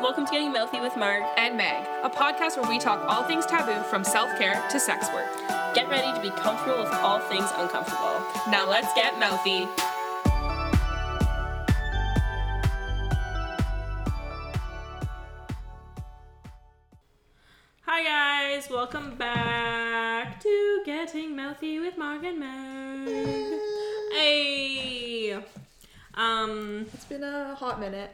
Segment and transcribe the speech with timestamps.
[0.00, 1.22] Welcome to Getting Mouthy with Mark.
[1.36, 5.08] and Meg, a podcast where we talk all things taboo from self care to sex
[5.12, 5.28] work.
[5.74, 8.20] Get ready to be comfortable with all things uncomfortable.
[8.50, 9.66] Now let's get mouthy.
[17.82, 23.60] Hi guys, welcome back to Getting Mouthy with Mark and Meg.
[24.12, 25.38] hey.
[26.14, 28.10] Um, It's been a hot minute.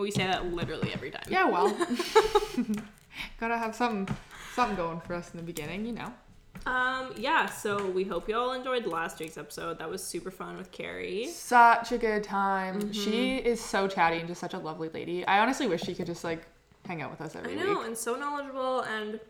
[0.00, 1.22] We say that literally every time.
[1.28, 1.68] Yeah, well.
[3.40, 4.06] Gotta have some
[4.54, 6.12] something going for us in the beginning, you know.
[6.66, 9.78] Um, yeah, so we hope you all enjoyed last week's episode.
[9.78, 11.28] That was super fun with Carrie.
[11.28, 12.92] Such a good time.
[12.92, 15.26] She is so chatty and just such a lovely lady.
[15.26, 16.46] I honestly wish she could just like
[16.86, 17.86] hang out with us every I every know, week.
[17.88, 19.20] and so knowledgeable and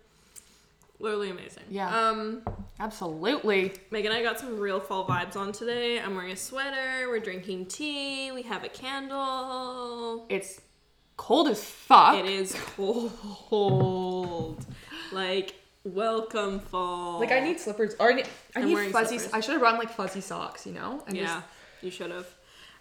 [1.00, 1.64] literally amazing.
[1.68, 2.09] Yeah.
[2.09, 2.42] Um,
[2.78, 3.72] Absolutely.
[3.91, 5.98] Meg and I got some real fall vibes on today.
[6.00, 10.27] I'm wearing a sweater, we're drinking tea, we have a candle.
[10.28, 10.60] It's
[11.16, 12.16] cold as fuck.
[12.16, 14.64] It is cold.
[15.12, 17.20] Like, welcome fall.
[17.20, 19.34] Like I need slippers or I need, I I'm need fuzzy slippers.
[19.34, 21.03] I should have run like fuzzy socks, you know?
[21.06, 21.42] And Yeah,
[21.82, 22.27] you should have.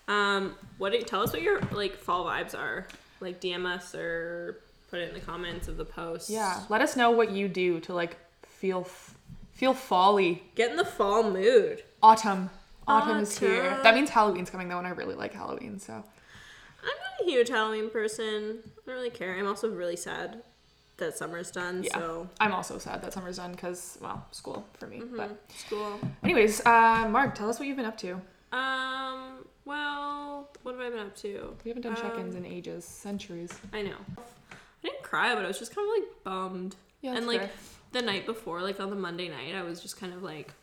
[0.08, 2.88] Um, what do tell us what your like fall vibes are?
[3.20, 6.30] Like DM us or put it in the comments of the post.
[6.30, 6.64] Yeah.
[6.70, 9.16] Let us know what you do to like feel f-
[9.54, 10.44] feel folly.
[10.56, 11.84] Get in the fall mood.
[12.02, 12.50] Autumn.
[12.88, 13.78] Autumn, is here.
[13.84, 16.02] That means Halloween's coming though, and I really like Halloween, so I'm
[16.84, 18.60] not a huge Halloween person.
[18.64, 19.36] I don't really care.
[19.38, 20.42] I'm also really sad
[20.98, 21.84] that summer's done.
[21.84, 21.98] Yeah.
[21.98, 25.00] So I'm also sad that summer's done because, well, school for me.
[25.02, 25.18] Mm-hmm.
[25.18, 26.00] But, school.
[26.24, 28.20] anyways, uh, Mark, tell us what you've been up to.
[28.52, 29.46] Um.
[29.66, 31.56] Well, what have I been up to?
[31.64, 33.52] We haven't done check-ins Um, in ages, centuries.
[33.72, 33.98] I know.
[35.10, 36.76] Cry, but I was just kind of like bummed.
[37.02, 37.50] Yeah, and like fair.
[37.94, 40.54] the night before, like on the Monday night, I was just kind of like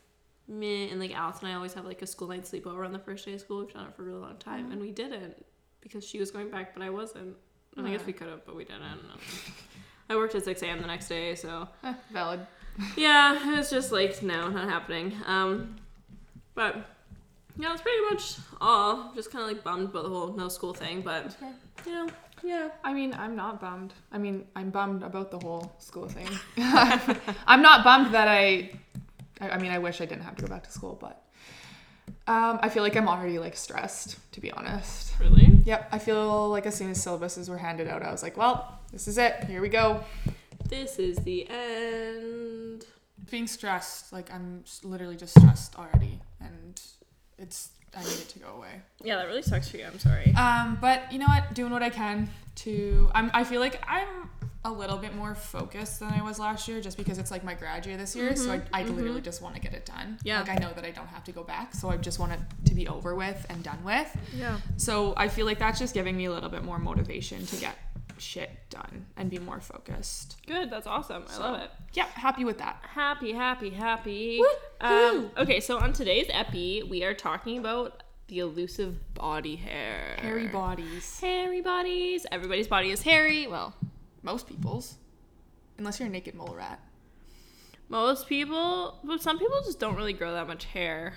[0.48, 0.88] meh.
[0.91, 3.25] And like Alice and I always have like a school night sleepover on the first
[3.27, 3.61] day of school.
[3.64, 4.72] We've done it for a really long time, Mm-hmm.
[4.72, 5.44] and we didn't
[5.80, 7.36] because she was going back, but I wasn't.
[7.77, 8.83] And I guess we could have, but we didn't.
[8.83, 9.14] I don't know.
[10.08, 10.81] I worked at 6 a.m.
[10.81, 12.41] the next day, so Eh, valid.
[12.97, 15.12] yeah, it was just like no, not happening.
[15.26, 15.76] Um,
[16.54, 16.76] but
[17.59, 19.12] yeah, that's pretty much all.
[19.15, 21.37] Just kind of like bummed about the whole no school thing, but
[21.87, 22.09] you know,
[22.47, 22.69] yeah.
[22.84, 23.93] I mean, I'm not bummed.
[24.12, 26.29] I mean, I'm bummed about the whole school thing.
[27.47, 28.71] I'm not bummed that I,
[29.41, 29.51] I.
[29.51, 31.23] I mean, I wish I didn't have to go back to school, but
[32.27, 35.12] um, I feel like I'm already like stressed, to be honest.
[35.21, 35.61] Really?
[35.65, 38.78] Yep, I feel like as soon as syllabuses were handed out, I was like, well,
[38.93, 39.45] this is it.
[39.45, 40.05] Here we go.
[40.69, 42.84] This is the end.
[43.31, 46.81] being stressed like i'm literally just stressed already and
[47.39, 49.84] it's i need it to go away Yeah, that really sucks for you.
[49.87, 50.33] I'm sorry.
[50.34, 54.31] um but you know what doing what i can to i'm i feel like i'm
[54.65, 57.55] a little bit more focused than i was last year just because it's like my
[57.55, 60.41] grad year this year so i, I literally just want to get it done Yeah.
[60.41, 62.41] like i know that i don't have to go back so i just want it
[62.65, 64.57] to be over with and done with Yeah.
[64.77, 67.77] so i feel like that's just giving me a little bit more motivation to get
[68.19, 70.71] shit done and be more focused Good.
[70.71, 71.25] That's awesome.
[71.31, 71.71] I love it.
[71.93, 74.41] yeah happy with that Happy, happy, happy.
[74.81, 80.16] Um, okay, so on today's epi, we are talking about the elusive body hair.
[80.19, 82.27] hairy bodies Hairy bodies.
[82.32, 83.47] Everybody's body is hairy.
[83.47, 83.75] Well,
[84.22, 84.97] Most people's.
[85.78, 86.81] Unless you're a naked mole rat.
[87.88, 91.15] most people, but some people just don't really grow that much hair.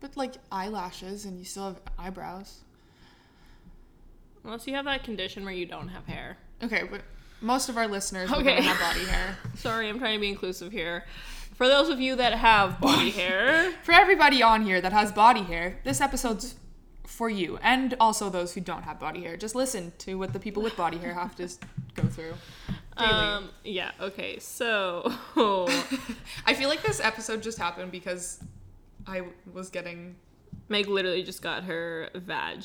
[0.00, 2.60] But like eyelashes and you still have eyebrows.
[4.48, 6.38] Unless you have that condition where you don't have hair.
[6.62, 7.02] Okay, but
[7.42, 8.56] most of our listeners okay.
[8.56, 9.36] Don't have body hair.
[9.56, 11.04] Sorry, I'm trying to be inclusive here.
[11.54, 15.42] For those of you that have body hair, For everybody on here that has body
[15.42, 16.54] hair, this episode's
[17.04, 17.58] for you.
[17.60, 19.36] And also those who don't have body hair.
[19.36, 21.46] Just listen to what the people with body hair have to
[21.94, 22.32] go through.
[22.96, 23.10] Daily.
[23.10, 25.12] um, yeah, okay, so
[26.46, 28.42] I feel like this episode just happened because
[29.06, 30.16] I was getting
[30.70, 32.64] Meg literally just got her vag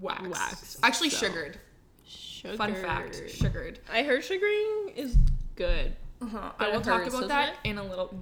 [0.00, 0.30] waxed.
[0.30, 1.26] Waxed, Actually, so.
[1.26, 1.58] sugared.
[2.06, 2.56] sugared.
[2.58, 3.78] Fun fact, sugared.
[3.92, 5.16] I heard sugaring is
[5.56, 5.94] good.
[6.22, 6.52] Uh-huh.
[6.58, 7.68] I will talk hurts, about that it?
[7.70, 8.14] in a little.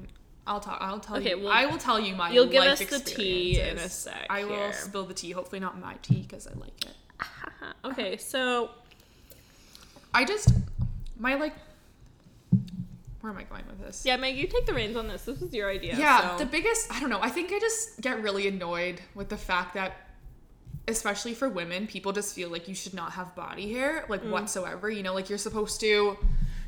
[0.47, 0.79] I'll talk.
[0.81, 1.41] I'll tell Okay, you.
[1.45, 2.31] well, I will tell you my.
[2.31, 4.73] you'll give us the tea in a sec I will here.
[4.73, 5.33] spill the tea.
[5.33, 6.93] Hopefully not my tea because I like it.
[7.85, 8.71] Okay, so
[10.15, 10.53] I just
[11.19, 11.55] my like.
[13.21, 14.05] Where am I going with this?
[14.07, 15.23] yeah, Meg, you take the reins on this.
[15.25, 15.97] This is your idea.
[15.99, 16.45] Yeah, so.
[16.45, 16.93] the biggest.
[16.93, 17.21] I don't know.
[17.21, 19.93] I think I just get really annoyed with the fact that,
[20.89, 24.31] especially for women, people just feel like you should not have body hair, like Mm.
[24.31, 24.91] whatsoever.
[24.91, 26.17] You know, like you're supposed to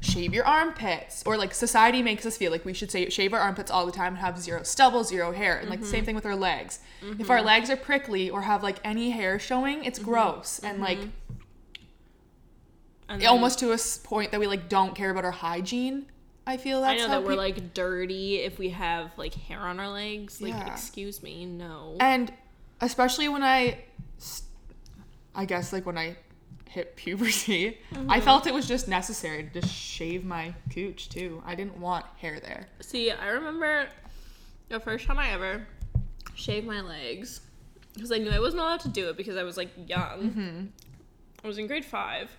[0.03, 3.41] shave your armpits, or like society makes us feel like we should say shave our
[3.41, 5.91] armpits all the time and have zero stubble, zero hair, and like the Mm-hmm.
[5.93, 6.79] same thing with our legs.
[7.19, 10.11] If our legs are prickly or have like any hair showing, it's Mm-hmm.
[10.11, 10.99] gross and like
[13.09, 16.07] and almost to a point that we like don't care about our hygiene.
[16.47, 19.61] I feel I that's know how that we're like dirty if we have like hair
[19.61, 20.41] on our legs.
[20.41, 20.73] Like, Yeah.
[20.73, 21.97] excuse me, no.
[22.01, 22.33] And
[22.81, 23.85] especially when I,
[25.35, 26.17] I guess like when I
[26.69, 28.11] hit puberty, Mm-hmm.
[28.11, 31.43] I felt it was just necessary to just shave my cooch too.
[31.45, 32.69] I didn't want hair there.
[32.81, 33.89] See, I remember
[34.69, 35.67] the first time I ever
[36.35, 37.41] shaved my legs
[37.95, 40.73] because I knew I wasn't allowed to do it because I was like young.
[41.43, 42.31] I was in grade five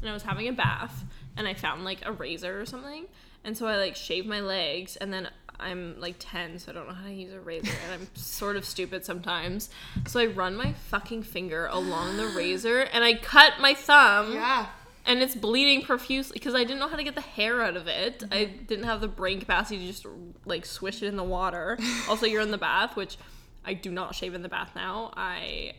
[0.00, 1.04] and I was having a bath
[1.36, 3.06] and I found like a razor or something.
[3.44, 5.28] And so I like shaved my legs and then
[5.60, 8.56] I'm like 10, so I don't know how to use a razor and I'm sort
[8.56, 9.70] of stupid sometimes.
[10.06, 14.66] So I run my fucking finger along the razor and I cut my thumb Yeah.
[15.04, 17.88] and it's bleeding profusely because I didn't know how to get the hair out of
[17.88, 18.20] it.
[18.20, 18.34] Mm-hmm.
[18.34, 20.06] I didn't have the brain capacity to just
[20.44, 21.76] like swish it in the water.
[22.08, 23.16] also, you're in the bath, which
[23.64, 25.12] I do not shave in the bath now.
[25.16, 25.72] I,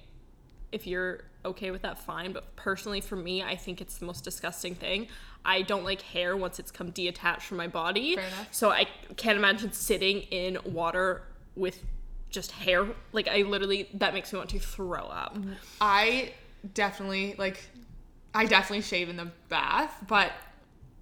[0.71, 2.31] if you're okay with that, fine.
[2.31, 5.07] But personally, for me, I think it's the most disgusting thing.
[5.45, 8.15] I don't like hair once it's come detached from my body.
[8.15, 8.47] Fair enough.
[8.51, 11.23] So I can't imagine sitting in water
[11.55, 11.81] with
[12.29, 12.85] just hair.
[13.13, 15.37] Like I literally, that makes me want to throw up.
[15.79, 16.33] I
[16.73, 17.69] definitely like
[18.33, 20.31] I definitely shave in the bath, but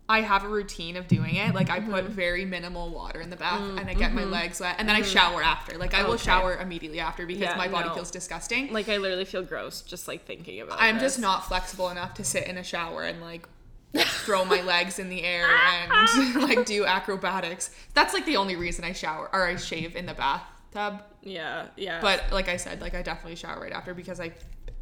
[0.10, 1.54] I have a routine of doing it.
[1.54, 1.92] Like I Mm-hmm.
[1.92, 4.96] put very minimal water in the bath and I get my legs wet and then
[4.96, 5.78] I shower after.
[5.78, 7.96] Like I will Mm, shower immediately after because Yeah, my body no.
[7.96, 8.72] feels disgusting.
[8.72, 10.80] Like I literally feel gross just like thinking about.
[10.80, 10.84] It.
[10.84, 11.04] I'm this.
[11.04, 13.48] just not flexible enough to sit in a shower and like
[13.98, 17.72] throw my legs in the air and like do acrobatics.
[17.94, 21.02] That's like the only reason I shower or I shave in the bathtub.
[21.22, 22.00] Yeah, yeah.
[22.02, 24.32] But like I said, like I definitely shower right after because I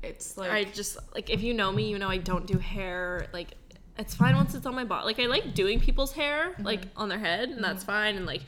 [0.03, 3.27] it's like I just like if you know me, you know I don't do hair.
[3.33, 3.49] Like
[3.97, 5.05] it's fine once it's on my body.
[5.05, 6.63] Like I like doing people's hair, Mm-hmm.
[6.63, 8.15] like on their head, and that's fine.
[8.17, 8.41] And like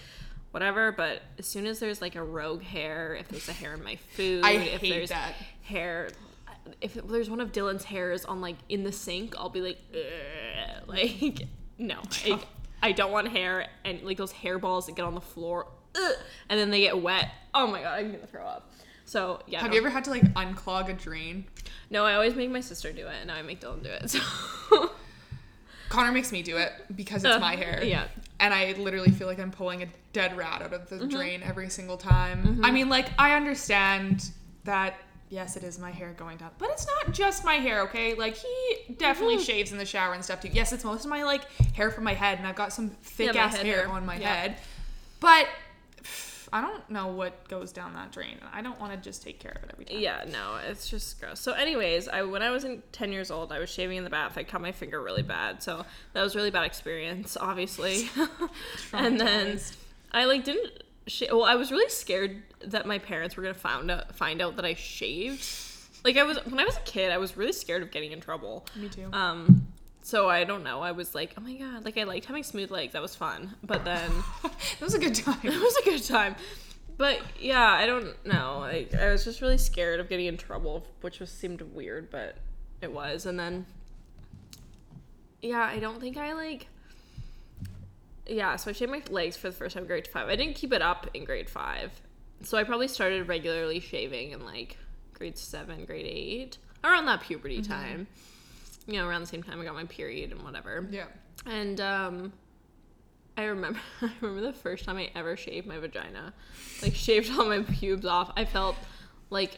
[0.51, 0.91] whatever.
[0.91, 3.95] But as soon as there's like a rogue hair, if there's a hair in my
[4.15, 5.33] food, I if hate there's that.
[5.63, 6.09] hair.
[6.81, 10.83] If there's one of Dylan's hairs on like in the sink, I'll be like, "Ugh."
[10.87, 11.43] like
[11.77, 12.39] no, I,
[12.83, 16.15] I don't want hair and like those hairballs that get on the floor, ugh,
[16.49, 17.29] and then they get wet.
[17.53, 18.71] Oh my god, I'm gonna throw up.
[19.05, 19.61] So yeah.
[19.61, 19.75] have no.
[19.75, 21.45] you ever had to like unclog a drain?
[21.89, 24.11] No, I always make my sister do it, and now I make Dylan do it.
[24.69, 24.91] So
[25.89, 27.81] Connor makes me do it because it's Uh, my hair.
[27.83, 28.07] yeah.
[28.39, 31.09] And I literally feel like I'm pulling a dead rat out of the Mm-hmm.
[31.09, 32.59] drain every single time.
[32.63, 34.29] I mean, like, I understand
[34.65, 34.95] that,
[35.29, 38.13] yes, it is my hair going down, but it's not just my hair, okay?
[38.13, 39.43] Like, he definitely Mm-hmm.
[39.43, 40.49] shaves in the shower and stuff too.
[40.51, 43.33] Yes, it's most of my, like, hair from my head, and I've got some thick
[43.33, 43.89] my ass hair hair.
[43.89, 44.33] on my Yeah.
[44.35, 44.57] head.
[45.19, 45.47] But
[46.53, 48.37] I don't know what goes down that drain.
[48.53, 49.99] I don't want to just take care of it every time.
[49.99, 51.39] yeah, no, it's just gross.
[51.39, 54.09] So, anyways, I when I was in ten years old, I was shaving in the
[54.09, 54.37] bath.
[54.37, 58.09] I cut my finger really bad, so that was a really bad experience, obviously.
[58.93, 59.59] and then
[60.11, 60.83] I like didn't.
[61.07, 64.55] Sh- well, I was really scared that my parents were gonna find out find out
[64.55, 65.45] that I shaved.
[66.03, 68.21] Like I was when I was a kid, I was really scared of getting in
[68.21, 68.65] trouble.
[68.75, 69.09] Me too.
[69.11, 69.67] Um,
[70.07, 70.79] so I don't know.
[70.79, 72.93] I was like, oh my god, like I liked having smooth legs.
[72.93, 73.55] That was fun.
[73.61, 74.09] But then
[74.45, 75.37] it was a good time.
[75.43, 76.37] it was a good time.
[76.95, 78.59] But yeah, I don't know.
[78.59, 82.37] Like I was just really scared of getting in trouble, which was seemed weird, but
[82.81, 83.25] it was.
[83.25, 83.65] And then
[85.41, 86.67] yeah, I don't think I like.
[88.25, 90.29] Yeah, so I shaved my legs for the first time in grade five.
[90.29, 91.91] I didn't keep it up in grade five,
[92.43, 94.77] so I probably started regularly shaving in like
[95.13, 97.73] grade seven, grade eight, around that puberty mm-hmm.
[97.73, 98.07] time.
[98.87, 100.87] You know, around the same time I got my period and whatever.
[100.89, 101.05] Yeah.
[101.45, 102.33] And um
[103.35, 106.33] I remember I remember the first time I ever shaved my vagina.
[106.81, 108.31] Like shaved all my pubes off.
[108.35, 108.75] I felt
[109.29, 109.57] like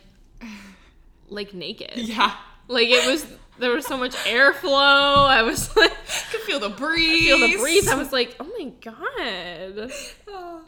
[1.30, 1.92] like naked.
[1.96, 2.36] Yeah.
[2.68, 3.25] Like it was
[3.58, 5.27] there was so much airflow.
[5.27, 5.92] I was like
[6.32, 7.27] could feel the breeze.
[7.27, 7.88] feel the breeze.
[7.88, 9.92] I was like, "Oh my god."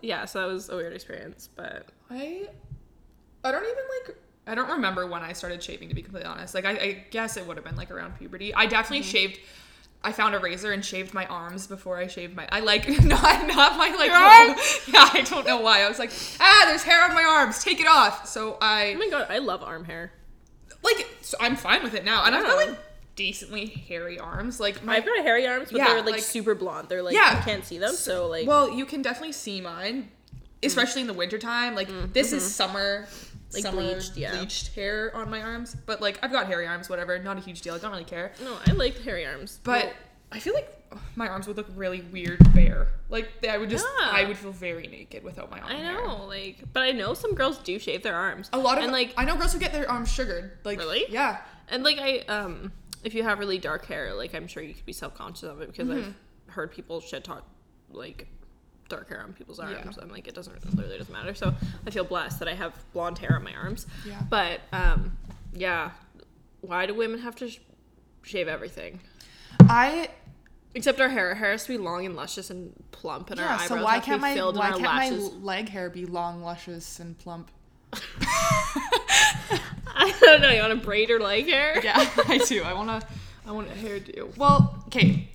[0.01, 2.47] Yeah, so that was a weird experience, but I
[3.43, 4.17] I don't even like
[4.47, 6.53] I don't remember when I started shaving to be completely honest.
[6.55, 8.53] Like I, I guess it would have been like around puberty.
[8.53, 9.39] I definitely shaved
[10.03, 13.47] I found a razor and shaved my arms before I shaved my I like not
[13.47, 14.09] not my like
[14.87, 15.81] yeah, I don't know why.
[15.83, 18.27] I was like, ah, there's hair on my arms, take it off.
[18.27, 18.93] So I.
[18.95, 20.11] oh my god, I love arm hair.
[20.83, 22.25] like so I'm fine with it now.
[22.25, 22.79] And I've got like
[23.15, 24.59] decently hairy arms.
[24.59, 26.89] Like my I've got hairy arms, but Yeah, they're like, like- super blonde.
[26.89, 27.37] They're like Yeah.
[27.37, 30.09] you can't see them, so like Well, you can definitely see mine,
[30.63, 31.75] especially in the wintertime.
[31.75, 33.30] Like this is summer, Mm, mm-hmm.
[33.53, 34.35] Like summer bleached, yeah.
[34.37, 35.75] bleached hair on my arms.
[35.85, 37.17] But like I've got hairy arms, whatever.
[37.19, 37.73] Not a huge deal.
[37.75, 38.31] I don't really care.
[38.43, 39.59] no, I like hairy arms.
[39.63, 39.93] But
[40.31, 40.69] I feel like
[41.15, 42.87] my arms would look really weird bare.
[43.09, 44.09] Like I would just, Yeah.
[44.11, 45.71] I would feel very naked without my arm.
[45.71, 45.93] I hair.
[45.93, 48.49] know, like, but I know some girls do shave their arms.
[48.53, 50.57] A lot of and like, I know girls who get their arms sugared.
[50.63, 51.05] Like Really?
[51.09, 51.37] Yeah.
[51.69, 52.71] and like I um,
[53.03, 55.61] if you have really dark hair, like I'm sure you could be self conscious of
[55.61, 56.51] it because I've Mm-hmm.
[56.51, 57.45] heard people shit talk
[57.89, 58.27] like
[58.91, 59.73] dark hair on people's arms.
[59.73, 60.03] Yeah.
[60.03, 61.33] I'm like, it doesn't it literally doesn't matter.
[61.33, 61.53] So
[61.85, 63.87] I feel blessed that I have blonde hair on my arms.
[64.05, 64.21] Yeah.
[64.29, 65.17] But um,
[65.53, 65.91] yeah,
[66.61, 67.59] why do women have to sh-
[68.23, 68.99] shave everything?
[69.61, 70.09] I
[70.73, 71.29] Except our hair.
[71.29, 73.55] Our hair has to be long and luscious and plump, and our yeah.
[73.55, 75.31] eyebrows So why have to can't be my filled why our can't lashes.
[75.33, 77.51] my leg hair be long, luscious, and plump?
[79.93, 80.49] I don't know.
[80.49, 81.81] You want to braid your leg hair?
[81.83, 82.63] Yeah, I do.
[82.63, 83.01] I wanna
[83.45, 84.37] I want a hairdo.
[84.37, 85.27] Well, okay.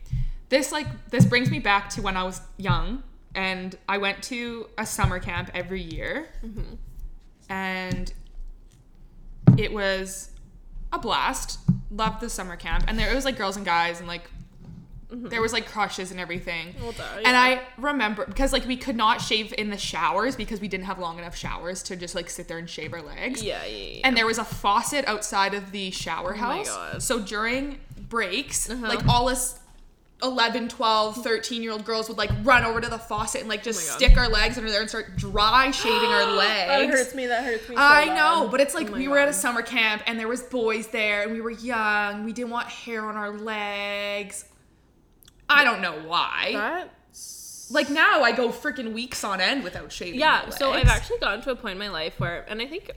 [0.49, 3.03] This like this brings me back to when I was young
[3.37, 6.29] and I went to a summer camp every year.
[7.49, 8.13] And
[9.57, 10.31] it was
[10.93, 11.61] a blast.
[11.91, 12.85] Loved the summer camp.
[12.89, 14.29] And there it was like girls and guys and like
[15.09, 16.75] there was like crushes and everything.
[16.83, 17.37] Well, duh, And.
[17.37, 20.99] I remember because like we could not shave in the showers because we didn't have
[20.99, 23.41] long enough showers to just like sit there and shave our legs.
[23.43, 24.01] Yeah, yeah, yeah.
[24.03, 26.69] And there was a faucet outside of the shower Oh my house.
[26.69, 27.03] God.
[27.03, 27.79] So during
[28.09, 28.89] breaks, Uh-huh.
[28.89, 29.61] like all us
[30.23, 33.63] 11, 12, 13 year old girls would like run over to the faucet and like
[33.63, 36.69] just Oh stick our legs under there and start dry shaving our legs.
[36.69, 37.27] that hurts me.
[37.27, 37.77] That hurts me.
[37.77, 38.17] So I bad.
[38.17, 40.87] know, but it's like Oh we were at a summer camp and there was boys
[40.89, 42.25] there and we were young.
[42.25, 44.47] We didn't want hair on our legs.
[45.51, 46.87] I don't know why.
[47.71, 50.21] Like now I go freaking weeks on end without shaving.
[50.21, 50.49] yeah.
[50.51, 52.91] So I've actually gotten to a point in my life where, and I think,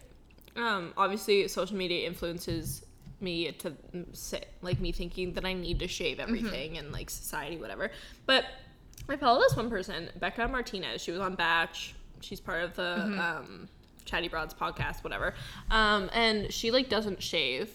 [0.56, 2.86] um, obviously social media influences
[3.22, 3.74] me to
[4.14, 7.92] sit like me thinking that I need to shave everything and like society whatever.
[8.26, 8.46] But
[9.08, 11.02] I follow this one person, Becca Martinez.
[11.02, 11.96] She was on Batch.
[12.22, 13.68] She's part of the um,
[14.06, 15.34] Chatty Broads podcast, whatever.
[15.72, 17.72] Um, and she like doesn't shave.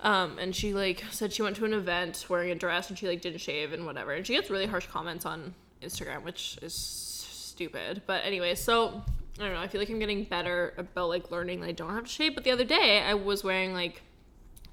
[0.00, 3.08] Um, and she like said she went to an event wearing a dress and she
[3.08, 4.12] like didn't shave and whatever.
[4.12, 8.02] And she gets really harsh comments on Instagram, which is stupid.
[8.06, 9.02] But anyway, so
[9.38, 9.60] I don't know.
[9.60, 12.34] I feel like I'm getting better about like learning that I don't have to shave.
[12.34, 14.02] But the other day I was wearing like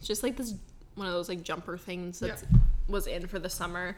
[0.08, 0.56] just like this
[0.96, 2.60] one of those like jumper things that Yeah.
[2.88, 3.96] was in for the summer.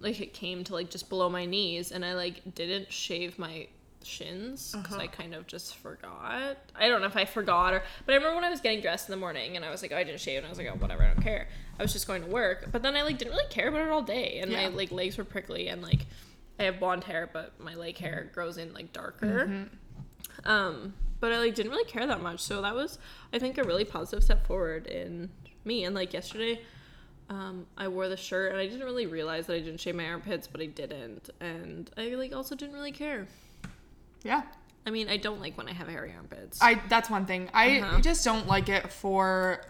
[0.00, 3.68] Like it came to like just below my knees, and I like didn't shave my
[4.04, 5.02] shins because uh-huh.
[5.02, 6.58] I kind of just forgot.
[6.74, 9.08] I don't know if I forgot or, but I remember when I was getting dressed
[9.08, 10.68] in the morning and I was like, oh, I didn't shave, and I was like,
[10.68, 11.48] oh, whatever, I don't care.
[11.78, 13.90] I was just going to work, but then I like didn't really care about it
[13.90, 14.68] all day, and Yeah.
[14.68, 16.06] my like legs were prickly, and like
[16.58, 18.34] I have blonde hair, but my leg hair mm-hmm.
[18.34, 19.46] grows in like darker.
[19.46, 20.48] Mm-hmm.
[20.50, 22.98] Um, but I like didn't really care that much, so that was
[23.32, 25.30] I think a really positive step forward in
[25.64, 25.84] me.
[25.84, 26.60] And like yesterday,
[27.30, 30.06] um, I wore the shirt and I didn't really realize that I didn't shave my
[30.06, 33.26] armpits, but I didn't, and I like also didn't really care.
[34.22, 34.42] yeah.
[34.84, 36.58] I mean, I don't like when I have hairy armpits.
[36.60, 37.48] I that's one thing.
[37.54, 38.00] I Uh-huh.
[38.00, 39.64] just don't like it for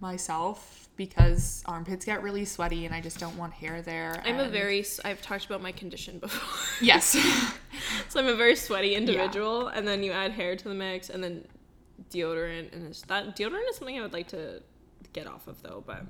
[0.00, 4.22] myself because armpits get really sweaty and I just don't want hair there.
[4.24, 6.86] I'm a very I've talked about my condition before.
[6.86, 7.08] yes.
[8.08, 11.22] so I'm a very sweaty individual, and then you add hair to the mix, and
[11.22, 11.44] then
[12.10, 14.62] deodorant, and that deodorant is something I would like to
[15.12, 15.82] get off of though.
[15.86, 16.02] But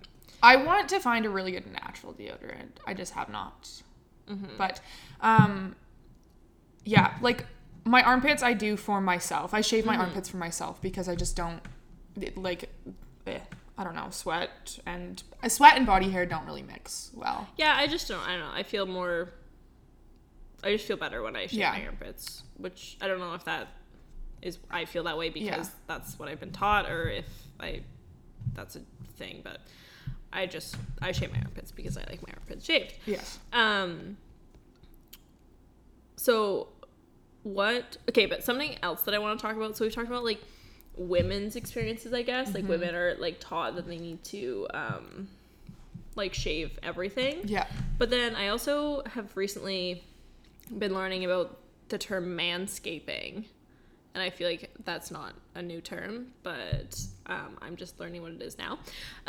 [0.42, 2.72] I want to find a really good natural deodorant.
[2.86, 3.70] I just have not.
[4.28, 4.56] Mm-hmm.
[4.58, 4.80] But
[5.20, 5.76] um
[6.84, 7.46] yeah, like
[7.84, 9.54] my armpits I do for myself.
[9.54, 10.02] I shave my Mm-hmm.
[10.02, 11.60] armpits for myself because I just don't
[12.36, 12.68] like
[13.26, 13.38] eh,
[13.78, 17.48] I don't know, sweat and uh, sweat and body hair don't really mix well.
[17.56, 18.20] yeah, I just don't.
[18.26, 18.52] I don't know.
[18.52, 19.30] I feel more.
[20.64, 21.72] I just feel better when I shave Yeah.
[21.72, 23.68] my armpits, which I don't know if that
[24.42, 24.58] is.
[24.70, 25.74] I feel that way because Yeah.
[25.86, 27.26] that's what I've been taught, or if
[27.60, 27.82] I
[28.54, 28.80] that's a
[29.16, 29.40] thing.
[29.42, 29.60] But
[30.32, 32.94] I just I shave my armpits because I like my armpits shaved.
[33.06, 33.38] Yes.
[33.52, 34.16] Um.
[36.16, 36.68] So,
[37.42, 37.98] what?
[38.08, 39.76] Okay, but something else that I want to talk about.
[39.76, 40.40] So we've talked about like
[40.96, 42.54] women's experiences, I guess.
[42.54, 45.28] Like women are like taught that they need to um,
[46.14, 47.42] like shave everything.
[47.44, 47.66] Yeah.
[47.98, 50.02] But then I also have recently
[50.76, 53.44] been learning about the term manscaping.
[54.16, 58.32] And I feel like that's not a new term, but um, I'm just learning what
[58.32, 58.78] it is now.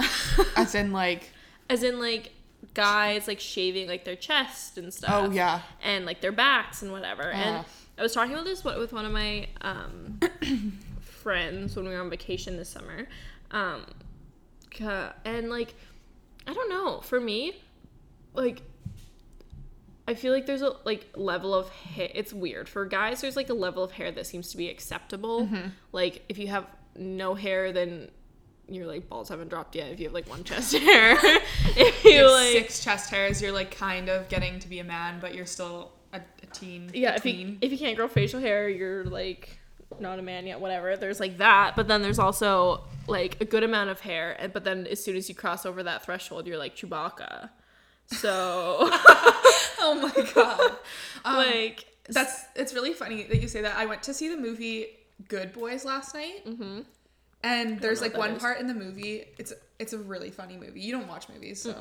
[0.55, 1.29] As in like
[1.69, 2.31] As in, like,
[2.73, 5.11] guys, like, shaving, like, their chest and stuff.
[5.13, 5.59] oh yeah.
[5.83, 7.23] And, like, their backs and whatever.
[7.23, 7.65] And.
[7.97, 10.21] I was talking about this with one of my um,
[11.01, 13.09] friends when we were on vacation this summer.
[13.51, 13.87] Um,
[15.25, 15.75] and, like,
[16.47, 17.01] I don't know.
[17.01, 17.61] For me,
[18.35, 18.61] like,
[20.07, 22.09] I feel like there's a like level of hair.
[22.13, 23.21] It's weird for guys.
[23.21, 25.41] There's like a level of hair that seems to be acceptable.
[25.43, 25.69] Mm-hmm.
[25.91, 28.09] Like if you have no hair, then
[28.69, 29.91] your like balls haven't dropped yet.
[29.91, 31.17] If you have like one chest hair,
[31.75, 34.79] if you You have like six chest hairs, you're like kind of getting to be
[34.79, 36.89] a man, but you're still a, a teen.
[36.93, 39.59] yeah, if you if you can't grow facial hair, you're like
[39.99, 40.59] not a man yet.
[40.61, 40.95] Whatever.
[40.95, 44.63] There's like that, but then there's also like a good amount of hair, and but
[44.63, 47.49] then as soon as you cross over that threshold, you're like Chewbacca.
[48.07, 48.77] So
[49.79, 50.71] oh my god.
[51.25, 53.75] Um, like That's it's really funny that you say that.
[53.75, 54.87] I went to see the movie
[55.27, 56.81] Good Boys last night, mm-hmm.
[57.43, 58.41] and there's like one is.
[58.41, 59.25] part in the movie.
[59.37, 60.79] It's it's a really funny movie.
[60.79, 61.75] You don't watch movies, so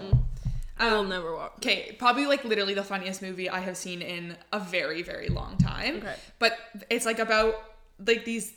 [0.80, 1.54] I will never walk.
[1.58, 5.58] okay, probably like literally the funniest movie I have seen in a very very long
[5.58, 5.98] time.
[5.98, 6.16] Okay.
[6.40, 6.58] but
[6.90, 7.54] it's like about
[8.04, 8.52] like these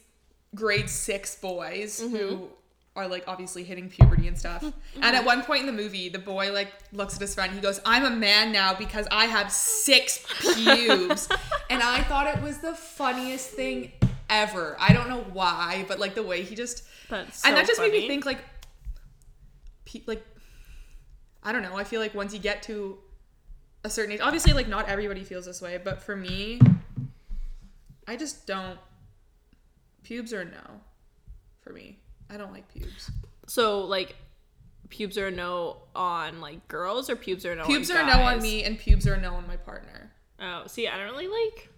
[0.56, 2.16] grade six boys Mm-hmm.
[2.16, 2.50] who
[2.96, 4.64] are like obviously hitting puberty and stuff.
[4.64, 5.04] Mm-hmm.
[5.04, 7.54] And at one point in the movie, the boy like looks at his friend.
[7.54, 11.30] He goes, "I'm a man now because I have six pubes."
[11.70, 13.92] and I thought it was the funniest thing
[14.30, 14.76] ever.
[14.80, 17.92] I don't know why, but like the way he just That's and that just made
[17.92, 18.40] me think like,
[19.86, 20.26] pe- like
[21.44, 21.76] I don't know.
[21.76, 22.98] I feel like once you get to
[23.84, 26.60] a certain age, obviously, like not everybody feels this way, but for me,
[28.08, 28.80] I just don't.
[30.04, 30.82] Pubes are no
[31.62, 32.00] for me.
[32.30, 33.12] I don't like pubes.
[33.48, 34.16] So like
[34.90, 38.06] pubes are a no on like girls or pubes are a no Pubes on are
[38.06, 40.12] no on me, and pubes are no on my partner.
[40.42, 41.70] Oh, see, I don't really like.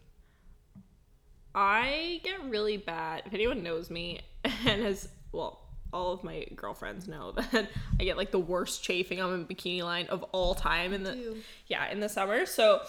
[1.53, 3.23] I get really bad.
[3.25, 5.59] If anyone knows me and has, well,
[5.93, 9.83] all of my girlfriends know that I get like the worst chafing on my bikini
[9.83, 12.45] line of all time in the yeah in the summer.
[12.45, 12.81] So,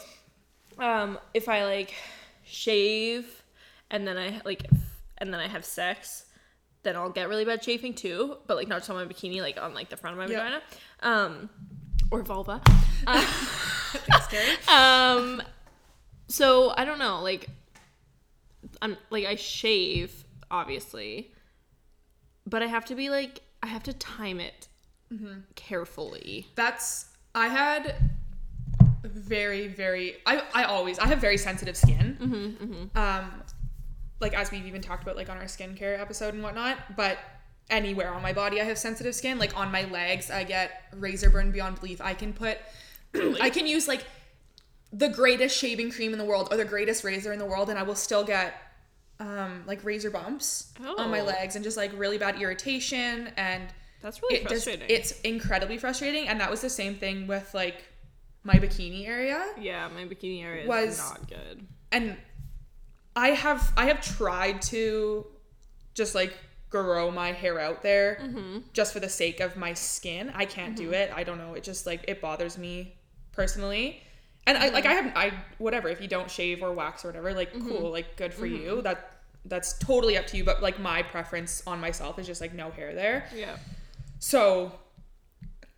[0.79, 1.95] um, if I like
[2.45, 3.43] shave
[3.91, 4.67] and then I like
[5.19, 6.27] and then I have sex,
[6.83, 8.37] then I'll get really bad chafing too.
[8.47, 10.43] But like not just on my bikini, like on like the front of my Yeah.
[10.45, 10.63] vagina,
[11.01, 11.51] um,
[12.11, 12.61] or vulva.
[13.07, 14.57] Thanks, Carrie.
[14.69, 15.43] Um,
[16.29, 17.49] so I don't know, like,
[18.81, 21.33] I'm like I shave obviously,
[22.47, 24.69] but I have to be like I have to time it
[25.55, 26.47] carefully.
[26.55, 27.97] That's I had
[29.05, 32.91] very very I I always I have very sensitive skin.
[32.95, 33.43] Um,
[34.23, 37.19] like as we've even talked about like on our skincare episode and whatnot, but
[37.71, 39.39] anywhere on my body I have sensitive skin.
[39.39, 42.01] Like on my legs, I get razor burn beyond belief.
[42.01, 42.59] I can put
[43.41, 44.05] I can use like
[44.93, 47.79] the greatest shaving cream in the world or the greatest razor in the world, and
[47.79, 48.55] I will still get
[49.21, 51.25] um like razor bumps on my Oh.
[51.25, 53.63] legs and just like really bad irritation and
[54.01, 54.87] That's really it just frustrating.
[54.89, 57.85] it's incredibly frustrating and that was the same thing with like
[58.43, 61.65] my bikini area yeah, my bikini area is Was- not good.
[61.93, 62.17] and
[63.17, 65.27] i have i have tried to
[65.95, 66.35] just like
[66.71, 68.59] grow my hair out there Mm-hmm.
[68.73, 71.63] just for the sake of my skin i can't do it i don't know it
[71.63, 72.95] just like it bothers me
[73.33, 74.03] personally
[74.47, 75.09] and i like i Mm-hmm.
[75.09, 77.69] have i whatever if you don't shave or wax or whatever like Mm-hmm.
[77.69, 79.11] cool like good for you that
[79.45, 82.71] that's totally up to you but like my preference on myself is just like no
[82.71, 83.57] hair there Yeah.
[84.21, 84.73] so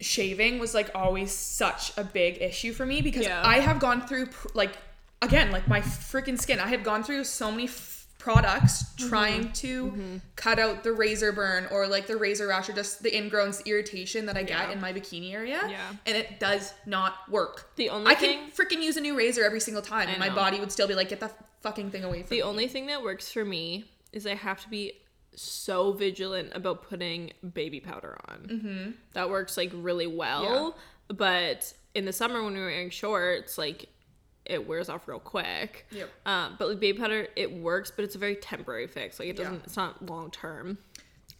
[0.00, 3.40] shaving was like always such a big issue for me because Yeah.
[3.44, 4.76] I have gone through pr- like
[5.24, 6.60] again like my freaking skin.
[6.60, 9.08] I have gone through so many f- products Mm-hmm.
[9.08, 13.14] trying to cut out the razor burn or like the razor rash or just the
[13.14, 14.72] ingrown irritation that I get Yeah.
[14.72, 15.60] in my bikini area.
[15.68, 15.90] Yeah.
[16.06, 17.70] And it does not work.
[17.76, 20.34] The only I can freaking use a new razor every single time and my know.
[20.36, 21.30] body would still be like get the
[21.62, 22.42] fucking thing away from the me.
[22.42, 24.92] only thing that works for me is I have to be
[25.34, 28.36] so vigilant about putting baby powder on.
[28.48, 28.90] Mm-hmm.
[29.14, 30.76] That works like really well.
[31.08, 33.88] But in the summer when we're wearing shorts, like
[34.46, 35.86] it wears off real quick.
[35.90, 36.10] Yep.
[36.26, 39.18] Um, but with baby powder, it works, but it's a very temporary fix.
[39.18, 39.64] Like it doesn't.
[39.64, 40.78] It's not long term.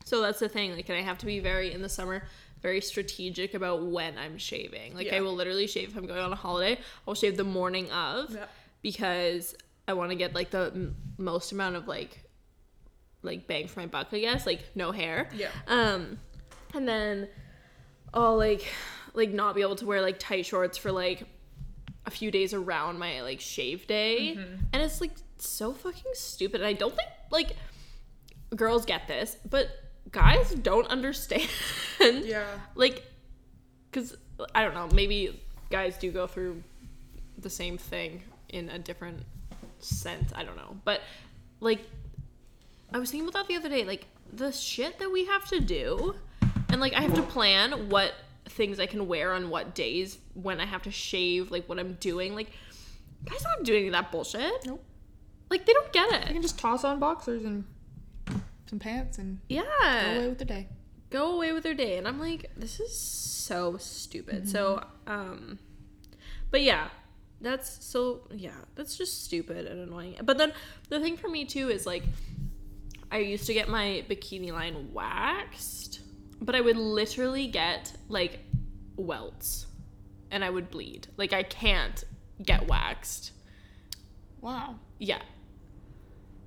[0.04, 0.74] So that's the thing.
[0.74, 2.24] Like, and I have to be very in the summer,
[2.62, 4.94] very strategic about when I'm shaving.
[4.94, 5.16] Like, Yeah.
[5.16, 6.78] I will literally shave if I'm going on a holiday.
[7.08, 8.50] I'll shave the morning of Yep.
[8.82, 9.54] because
[9.88, 12.20] I want to get like the m- most amount of like
[13.22, 14.46] like bang for my buck, I guess.
[14.46, 15.28] Like no hair.
[15.34, 15.48] Yeah.
[15.66, 16.18] Um,
[16.74, 17.28] and then
[18.12, 18.66] I'll like
[19.14, 21.24] like not be able to wear like tight shorts for like
[22.06, 24.64] a few days around my like shave day, mm-hmm.
[24.72, 26.60] and it's like so fucking stupid.
[26.60, 27.56] And I don't think like
[28.54, 29.68] girls get this, but
[30.10, 31.48] guys don't understand.
[32.00, 32.46] Yeah.
[32.74, 33.04] Like,
[33.90, 34.16] because
[34.54, 36.62] I don't know, maybe guys do go through
[37.38, 39.22] the same thing in a different
[39.80, 40.32] sense.
[40.34, 40.76] I don't know.
[40.84, 41.00] But,
[41.60, 41.80] like,
[42.92, 43.84] I was thinking about that the other day.
[43.84, 46.14] Like, the shit that we have to do,
[46.68, 48.12] and, like, I have to plan what
[48.46, 51.94] things I can wear on what days when I have to shave, like, what I'm
[51.94, 52.34] doing.
[52.34, 52.50] Like,
[53.24, 54.66] guys aren't doing that bullshit.
[54.66, 54.84] Nope.
[55.50, 56.28] Like, they don't get it.
[56.28, 57.64] You can just toss on boxers and
[58.66, 60.68] some pants and yeah, go away with the day.
[61.10, 65.58] go away with their day and i'm like this is so stupid so um
[66.50, 66.88] but yeah
[67.42, 70.50] that's so yeah that's just stupid and annoying but then
[70.88, 72.04] the thing for me too is like
[73.12, 76.00] i used to get my bikini line waxed
[76.40, 78.40] but i would literally get like
[78.96, 79.66] welts
[80.30, 82.04] and i would bleed like i can't
[82.42, 83.32] get waxed
[84.40, 84.76] Wow.
[84.98, 85.22] yeah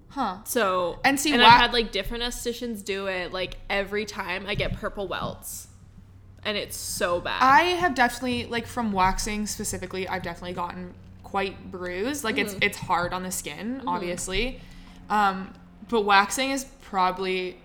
[0.09, 0.37] Huh.
[0.45, 3.33] so And see, and wa- I've had like different estheticians do it.
[3.33, 5.67] Like every time I get purple welts,
[6.43, 7.41] and it's so bad.
[7.41, 12.23] I have definitely like from waxing specifically, I've definitely gotten quite bruised.
[12.23, 14.61] Like it's it's hard on the skin, obviously.
[15.09, 15.53] Um,
[15.89, 17.57] but waxing is probably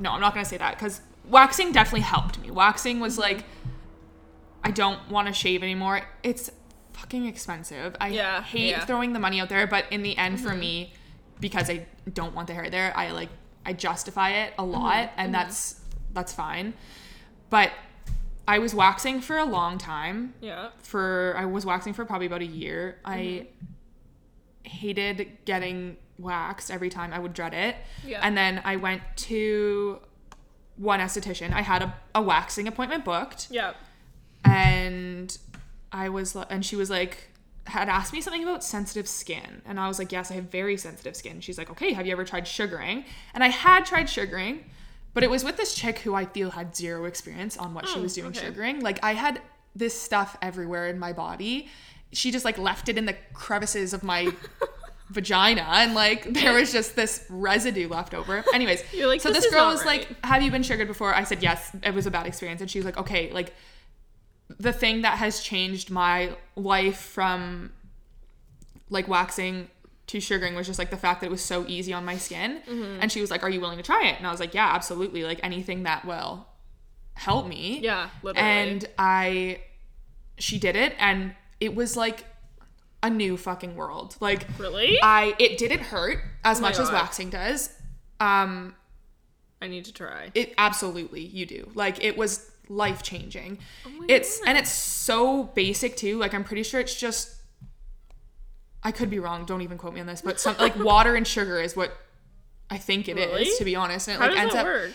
[0.00, 1.00] no, I'm not gonna say that because
[1.32, 2.50] waxing definitely helped me.
[2.50, 3.22] Waxing was mm-hmm.
[3.22, 3.44] like
[4.62, 6.02] I don't want to shave anymore.
[6.22, 6.50] It's
[6.92, 7.96] fucking expensive.
[8.00, 8.84] I Yeah, hate yeah.
[8.84, 10.60] throwing the money out there, but in the end, for mm-hmm.
[10.60, 10.92] me,
[11.40, 13.30] because I don't want the hair there, I like
[13.66, 15.80] I justify it a mm-hmm, lot, and that's
[16.12, 16.74] that's fine.
[17.50, 17.72] But
[18.46, 20.34] I was waxing for a long time.
[20.40, 20.70] yeah.
[20.78, 22.98] For I was waxing for probably about a year.
[23.04, 23.46] I
[24.64, 27.12] hated getting waxed every time.
[27.12, 27.76] I would dread it.
[28.06, 28.20] Yeah.
[28.22, 30.00] And then I went to
[30.82, 31.52] one esthetician.
[31.52, 33.72] I had a, a waxing appointment booked Yeah.
[34.44, 35.36] and
[35.92, 37.28] I was and she was like
[37.66, 40.76] had asked me something about sensitive skin and I was like yes I have very
[40.76, 44.64] sensitive skin she's like okay have you ever tried sugaring and I had tried sugaring
[45.14, 47.98] but it was with this chick who I feel had zero experience on what she
[48.00, 48.40] Oh, was doing okay.
[48.46, 49.40] sugaring like I had
[49.76, 51.68] this stuff everywhere in my body
[52.12, 54.32] she just like left it in the crevices of my
[55.08, 58.44] vagina and like there was just this residue left over.
[58.54, 61.14] Anyways like, so "This this, girl was right." like have you been sugared before?
[61.14, 62.60] I said yes it was a bad experience.
[62.60, 63.54] And she was like okay like
[64.58, 67.72] the thing that has changed my life from
[68.90, 69.68] like waxing
[70.08, 72.60] to sugaring was just like the fact that it was so easy on my skin.
[72.68, 72.98] Mm-hmm.
[73.00, 74.16] and she was like are you willing to try it?
[74.18, 75.24] And i was like yeah absolutely.
[75.24, 76.46] Like anything that will
[77.14, 77.80] help me.
[77.82, 78.48] Yeah, literally.
[78.48, 79.60] and i
[80.38, 82.24] she did it and it was like
[83.02, 84.98] a new fucking world like really?
[85.02, 87.70] i it didn't hurt as my much as waxing does
[88.20, 88.74] um
[89.60, 90.30] I need to try.
[90.34, 94.48] it absolutely you do like it was life changing Oh it's God.
[94.48, 97.34] and it's so basic too like i'm pretty sure it's just
[98.82, 101.26] i could be wrong don't even quote me on this but some like water and
[101.26, 101.92] sugar is what
[102.70, 103.50] i think it is Really?
[103.58, 104.90] to be honest and it How like does ends that up work?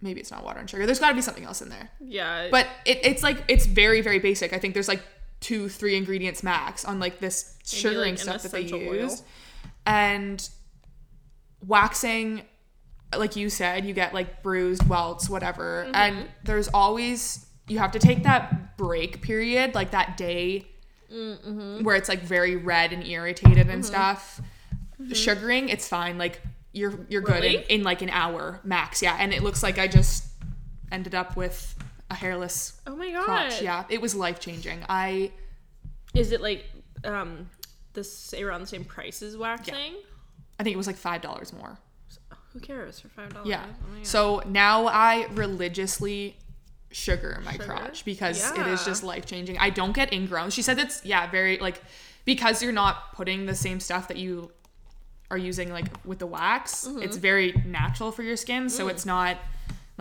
[0.00, 2.48] maybe it's not water and sugar there's got to be something else in there Yeah.
[2.50, 5.02] but it, it's like it's very very basic i think there's like
[5.42, 8.94] two three ingredients max on like this Maybe, sugaring like, stuff that they essential oil.
[8.94, 9.22] use
[9.84, 10.48] and
[11.66, 12.42] waxing
[13.16, 15.84] like you said you get like bruised welts whatever.
[15.84, 15.94] Mm-hmm.
[15.94, 20.66] and there's always you have to take that break period like that day
[21.12, 21.82] Mm-hmm.
[21.84, 24.40] where it's like very red and irritated and stuff.
[25.12, 26.16] Sugaring it's fine.
[26.16, 26.40] Like
[26.72, 29.02] you're you're good in, in like an hour max.
[29.02, 29.18] Yeah.
[29.20, 30.24] And it looks like i just
[30.90, 31.74] ended up with
[32.12, 33.24] a hairless oh my god.
[33.24, 35.30] crotch yeah it was life changing i
[36.14, 36.60] Is it like
[37.04, 37.48] um
[37.94, 39.94] this around the same price as waxing?
[40.58, 41.78] i think it was like five dollars more
[42.52, 43.48] Who cares for five dollars?
[43.48, 46.36] yeah Oh so now i religiously
[46.90, 47.64] sugar my Sugar?
[47.64, 51.30] crotch because it is just life changing i don't get ingrown she said it's yeah
[51.30, 51.80] very like
[52.26, 54.50] because you're not putting the same stuff that you
[55.30, 57.02] are using like with the wax Mm-hmm.
[57.02, 58.70] it's very natural for your skin Mm.
[58.70, 59.38] so it's not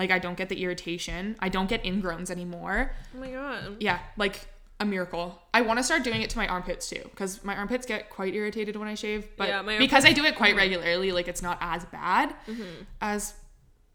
[0.02, 2.78] like i don't get the irritation i don't get ingrowns anymore
[3.16, 3.78] oh my god.
[3.88, 4.38] yeah like
[4.80, 7.86] a miracle i want to start doing it to my armpits too because my armpits
[7.86, 11.12] get quite irritated when i shave but Yeah, my because i do it quite regularly
[11.18, 12.84] like it's not as bad Mm-hmm.
[13.00, 13.34] as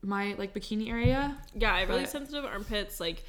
[0.03, 1.23] my like bikini area
[1.55, 3.25] Yeah, I have really But- sensitive armpits, like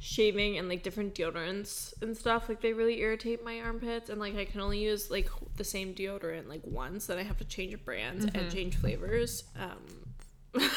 [0.00, 2.48] shaving and like different deodorants and stuff.
[2.48, 5.94] Like they really irritate my armpits, and like I can only use like the same
[5.94, 7.06] deodorant like once.
[7.06, 8.36] Then I have to change brands Mm-hmm.
[8.38, 9.44] and change flavors.
[9.64, 10.62] Um,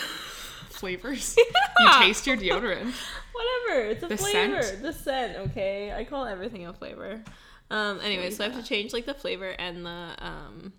[0.81, 1.37] flavors
[1.79, 2.91] you taste your deodorant
[3.33, 4.61] whatever, it's a The flavor.
[4.61, 4.81] scent?
[4.81, 5.93] The scent, okay.
[5.93, 7.23] I call everything a flavor.
[7.69, 7.99] Um.
[8.03, 10.73] Anyway, so I have to change like the flavor and the um.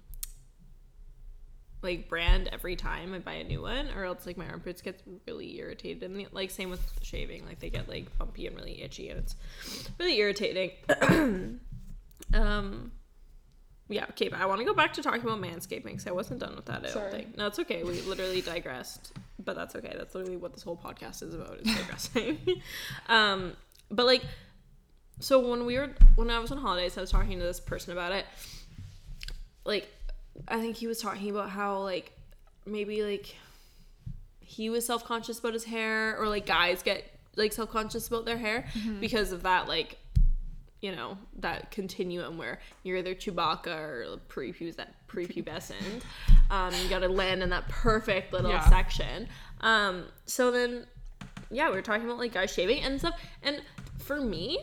[1.83, 5.03] Like brand every time I buy a new one, or else like my armpits get
[5.27, 6.03] really irritated.
[6.09, 9.35] And like same with shaving, like they get like bumpy and really itchy, and it's
[9.99, 10.71] really irritating.
[12.35, 12.93] um,
[13.89, 16.41] yeah, okay, but I want to go back to talking about manscaping because I wasn't
[16.41, 16.79] done with that.
[16.79, 17.11] I don't Sorry.
[17.11, 17.37] think.
[17.37, 17.83] No, it's okay.
[17.83, 19.13] We literally digressed,
[19.45, 19.95] but that's okay.
[19.97, 22.39] That's literally what this whole podcast is about: is digressing.
[23.09, 23.55] um,
[23.91, 24.23] but like,
[25.21, 27.93] so when we were when I was on holidays, I was talking to this person
[27.93, 28.25] about it.
[29.65, 29.89] Like,
[30.49, 32.13] I think he was talking about how like
[32.65, 33.37] maybe like
[34.41, 37.05] he was self conscious about his hair, or like guys get
[37.37, 38.67] like self conscious about their hair
[39.01, 39.99] because of that like
[40.83, 44.77] you know that continuum where you're either Chewbacca or prepubes
[45.09, 46.03] prepubescent.
[46.51, 48.69] um, you got to land in that perfect little Yeah.
[48.69, 49.29] section.
[49.61, 50.87] Um, so then,
[51.51, 53.19] yeah, we were talking about like guys shaving and stuff.
[53.43, 53.63] And
[53.99, 54.59] for me,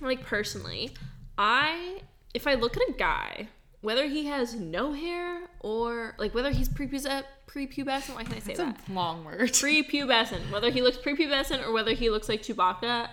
[0.00, 0.90] like personally,
[1.36, 2.00] I
[2.34, 3.48] if I look at a guy,
[3.80, 8.52] whether he has no hair or like whether he's prepubescent, prepubescent, why can I say
[8.52, 8.78] it's that?
[8.88, 13.08] a long word prepubescent, whether he looks prepubescent or whether he looks like Chewbacca,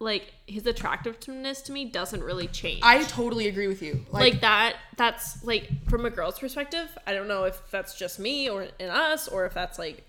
[0.00, 2.80] like his attractiveness to me doesn't really change.
[2.82, 4.76] i totally agree with you like, like, that.
[4.96, 6.88] That's like from a girl's perspective.
[7.06, 10.04] I don't know if that's just me or in us or if that's like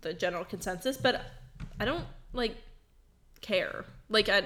[0.00, 1.22] the general consensus, but
[1.80, 2.56] I don't like
[3.40, 3.84] care.
[4.08, 4.42] Like I.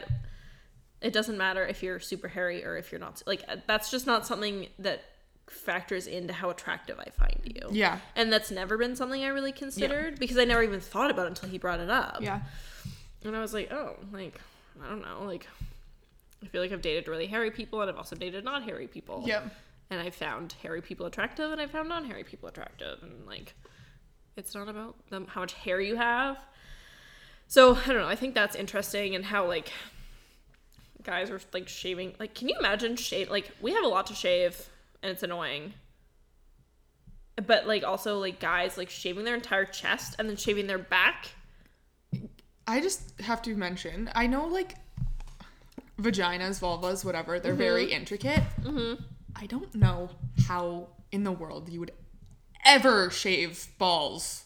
[1.03, 3.23] It doesn't matter if you're super hairy or if you're not.
[3.27, 5.03] Like that's just not something that
[5.49, 7.69] factors into how attractive I find you.
[7.71, 11.27] yeah And that's never been something I really considered because I never even thought about
[11.27, 12.19] it until he brought it up.
[12.21, 12.41] yeah
[13.25, 14.41] And I was like, oh, like,
[14.83, 15.25] I don't know.
[15.25, 15.47] Like,
[16.43, 19.23] I feel like I've dated really hairy people and I've also dated not hairy people.
[19.27, 19.53] yep
[19.91, 23.03] And I found hairy people attractive and I found non hairy people attractive.
[23.03, 23.55] And like,
[24.37, 26.37] it's not about them, how much hair you have.
[27.49, 28.09] So I don't know.
[28.09, 29.73] I think that's interesting and how like
[31.03, 32.15] guys are like shaving.
[32.19, 33.31] Like, can you imagine shave?
[33.31, 34.69] Like, we have a lot to shave
[35.03, 35.73] and it's annoying.
[37.47, 41.29] But like also like guys like shaving their entire chest and then shaving their back.
[42.67, 44.75] I just have to mention, I know like
[46.01, 48.43] vaginas, vulvas, whatever, they're very intricate.
[48.63, 49.03] Mm-hmm.
[49.35, 50.11] I don't know
[50.49, 51.93] how in the world you would
[52.65, 54.45] ever shave balls.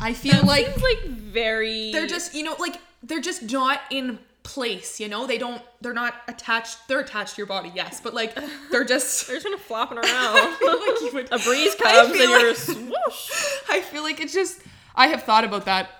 [0.00, 1.92] I feel That like seems like very.
[1.92, 5.26] they're just, you know, like they're just not in place, you know?
[5.26, 6.88] They don't they're not attached.
[6.88, 8.34] They're attached to your body, yes, but like
[8.70, 10.34] they're just They're just kind of flopping around.
[10.62, 13.30] like would- a breeze comes and you're swoosh.
[13.68, 14.60] I feel like it's just
[14.94, 15.90] I have thought about that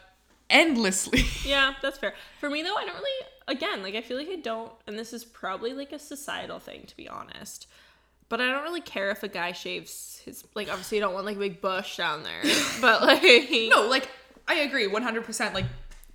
[0.52, 1.24] endlessly.
[1.44, 2.14] Yeah, that's fair.
[2.40, 3.26] For me though, I don't really.
[3.48, 6.84] Again, like I feel like I don't, and this is probably like a societal thing
[6.86, 7.66] to be honest.
[8.28, 10.68] But I don't really care if a guy shaves his like.
[10.70, 12.42] Obviously, you don't want like a big bush down there,
[12.80, 13.22] but like
[13.68, 14.08] No, like
[14.48, 15.52] I agree 100%.
[15.54, 15.66] Like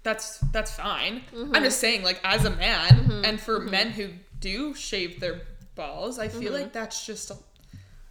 [0.04, 1.22] that's that's fine.
[1.36, 1.56] Mm-hmm.
[1.56, 5.42] I'm just saying like as a man and for men who do shave their
[5.76, 6.40] balls, I Mm-hmm.
[6.40, 7.36] feel like that's just a,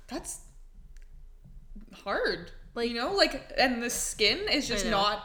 [0.08, 0.40] that's
[2.04, 2.50] hard.
[2.74, 5.24] Like- you know, like and the skin is just not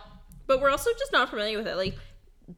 [0.51, 1.75] But we're also just not familiar with it.
[1.77, 1.95] Like,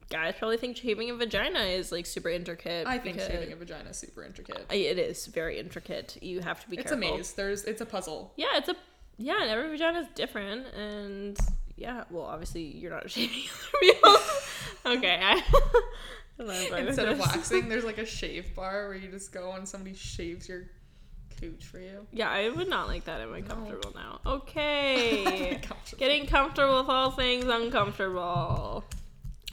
[0.10, 2.88] guys probably think shaving a vagina is like super intricate.
[2.88, 4.65] I think shaving a vagina is super intricate.
[4.71, 6.17] It is very intricate.
[6.21, 7.08] You have to be It's careful.
[7.13, 7.34] a maze.
[7.34, 8.34] There's it's a puzzle.
[8.36, 8.75] Yeah, it's a
[9.17, 11.38] yeah, and every vagina is different, and
[11.75, 12.06] yeah.
[12.10, 14.15] Well, obviously you're not shaving other people.
[14.97, 15.43] okay, I.
[16.39, 19.08] I don't know if I'm Instead of waxing, there's like a shave bar where you
[19.10, 20.63] just go and somebody shaves your
[21.39, 22.06] cooch for you.
[22.12, 23.22] Yeah, I would not like that.
[23.22, 24.19] Am I comfortable now?
[24.26, 25.60] Okay.
[25.63, 26.00] Comfortable.
[26.00, 28.84] Getting comfortable with all things uncomfortable.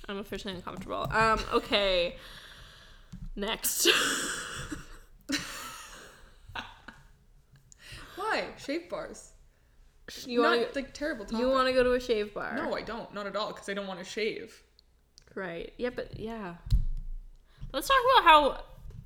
[0.08, 1.08] I'm officially uncomfortable.
[1.12, 2.16] Um, okay.
[3.36, 3.88] Next.
[8.16, 9.32] Why shave bars?
[10.26, 11.24] you want to like terrible.
[11.24, 11.38] Topic.
[11.38, 12.56] you want to go to a shave bar?
[12.56, 13.12] No, I don't.
[13.14, 13.48] Not at all.
[13.48, 14.62] Because I don't want to shave.
[15.34, 15.72] Right.
[15.78, 16.54] Yeah, but yeah.
[17.72, 18.64] Let's talk about how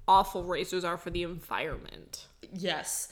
[0.08, 2.26] awful razors are for the environment.
[2.54, 3.08] Yes.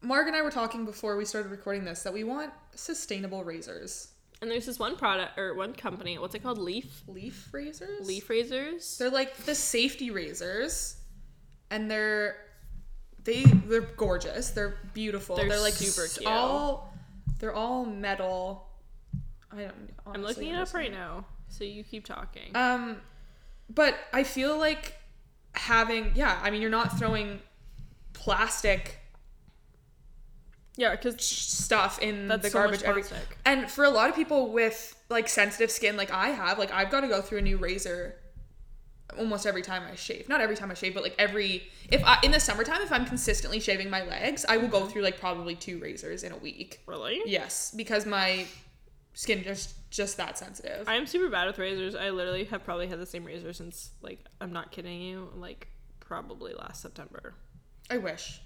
[0.00, 4.08] Mark and I were talking before we started recording this that we want sustainable razors.
[4.40, 6.18] And there's this one product or one company.
[6.18, 6.58] What's it called?
[6.58, 7.02] Leaf.
[7.06, 8.06] Leaf razors?
[8.06, 8.98] Leaf razors.
[8.98, 10.96] They're like the safety razors.
[11.70, 12.36] And they're
[13.24, 14.50] they they're gorgeous.
[14.50, 15.36] They're beautiful.
[15.36, 16.26] They're They're, like super cute.
[16.26, 16.92] all
[17.38, 18.68] they're all metal.
[19.52, 21.24] I don't I'm looking it up right now.
[21.48, 22.54] So you keep talking.
[22.56, 22.96] Um,
[23.70, 24.96] but I feel like
[25.54, 27.38] having yeah, I mean you're not throwing
[28.22, 28.98] plastic
[30.76, 33.02] yeah, because stuff in the so garbage every
[33.44, 36.90] and for a lot of people with like sensitive skin like I have, like I've
[36.90, 38.16] got to go through a new razor
[39.18, 40.28] almost every time I shave.
[40.28, 43.04] Not every time I shave, but like every if I in the summertime if I'm
[43.04, 46.80] consistently shaving my legs, I will go through like probably two razors in a week.
[46.86, 48.46] really, Yes, because my
[49.14, 50.88] skin just just that sensitive.
[50.88, 51.94] I'm super bad with razors.
[51.94, 55.68] I literally have probably had the same razor since like I'm not kidding you, like
[56.00, 57.34] probably last September.
[57.90, 58.40] I wish.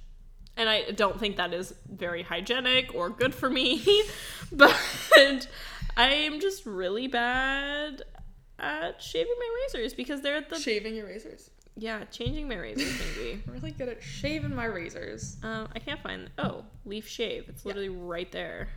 [0.57, 3.85] And I don't think that is very hygienic or good for me,
[4.53, 5.49] but
[5.96, 8.03] I am just really bad
[8.59, 11.51] at shaving my razors because they're at the Shaving your razors.
[11.77, 13.42] yeah changing my razors maybe.
[13.46, 15.37] I'm really good at shaving my razors.
[15.42, 16.31] Um, I can't find.
[16.38, 17.49] Oh, Leaf Shave.
[17.49, 18.68] It's literally right there.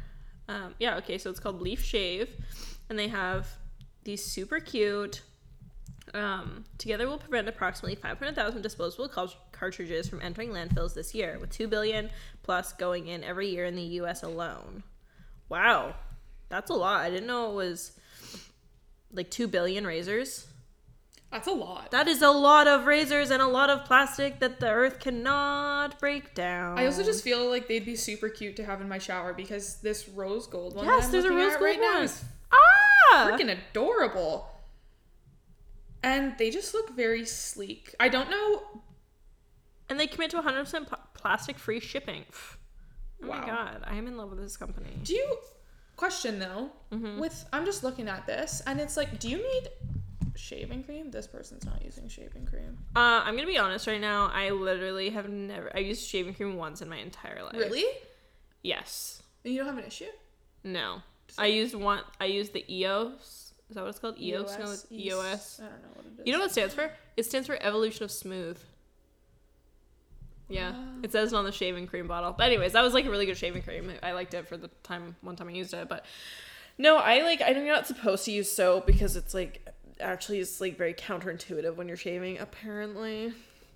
[0.50, 0.98] Um, yeah.
[0.98, 1.18] Okay.
[1.18, 2.30] So it's called Leaf Shave,
[2.90, 3.48] and they have
[4.04, 5.22] these super cute.
[6.14, 9.08] Um, together will prevent approximately 500,000 disposable
[9.60, 12.10] cartridges from entering landfills this year, with 2 billion
[12.44, 14.24] plus going in every year in the U.S.
[14.24, 14.84] alone.
[15.50, 15.96] Wow,
[16.48, 17.02] that's a lot.
[17.02, 18.00] I didn't know it was
[19.12, 20.48] like 2 billion razors.
[21.32, 21.92] That's a lot.
[21.92, 26.00] That is a lot of razors and a lot of plastic that the earth cannot
[26.00, 26.80] break down.
[26.80, 29.76] I also just feel like they'd be super cute to have in my shower because
[29.82, 32.04] this rose gold one Yes, there's a rose gold right now one.
[32.06, 34.48] is ah freaking adorable.
[36.02, 37.94] And they just look very sleek.
[38.00, 38.64] I don't know.
[40.00, 42.24] And they commit to 100% pl- plastic free shipping.
[43.24, 43.40] Oh Wow.
[43.42, 44.88] my god, I am in love with this company.
[45.04, 45.38] Do you
[45.98, 46.70] question though?
[46.94, 47.20] Mm-hmm.
[47.20, 49.68] With I'm just looking at this and it's like, do you need
[50.36, 51.12] shaving cream?
[51.12, 52.78] This person's not using shaving cream.
[52.96, 54.32] Uh, I'm gonna be honest right now.
[54.34, 55.70] I literally have never.
[55.76, 57.56] I used shaving cream once in my entire life.
[57.58, 57.84] Really?
[58.64, 59.22] Yes.
[59.44, 60.06] And you don't have an issue?
[60.64, 61.02] No.
[61.38, 62.02] I used one.
[62.22, 63.54] I used the EOS.
[63.70, 64.18] Is that what it's called?
[64.18, 64.58] EOS.
[64.58, 65.60] No, it's EOS.
[65.62, 66.26] I don't know what it is.
[66.26, 66.92] You know what it stands for?
[67.18, 68.58] It stands for Evolution of Smooth.
[70.50, 72.34] Yeah, it says it on the shaving cream bottle.
[72.36, 73.92] But anyways, that was like a really good shaving cream.
[74.02, 75.88] I liked it for the time one time I used it.
[75.88, 76.06] But
[76.78, 79.68] no, I like I know you're not supposed to use soap because it's like
[80.00, 82.40] actually it's like very counterintuitive when you're shaving.
[82.40, 83.32] Apparently,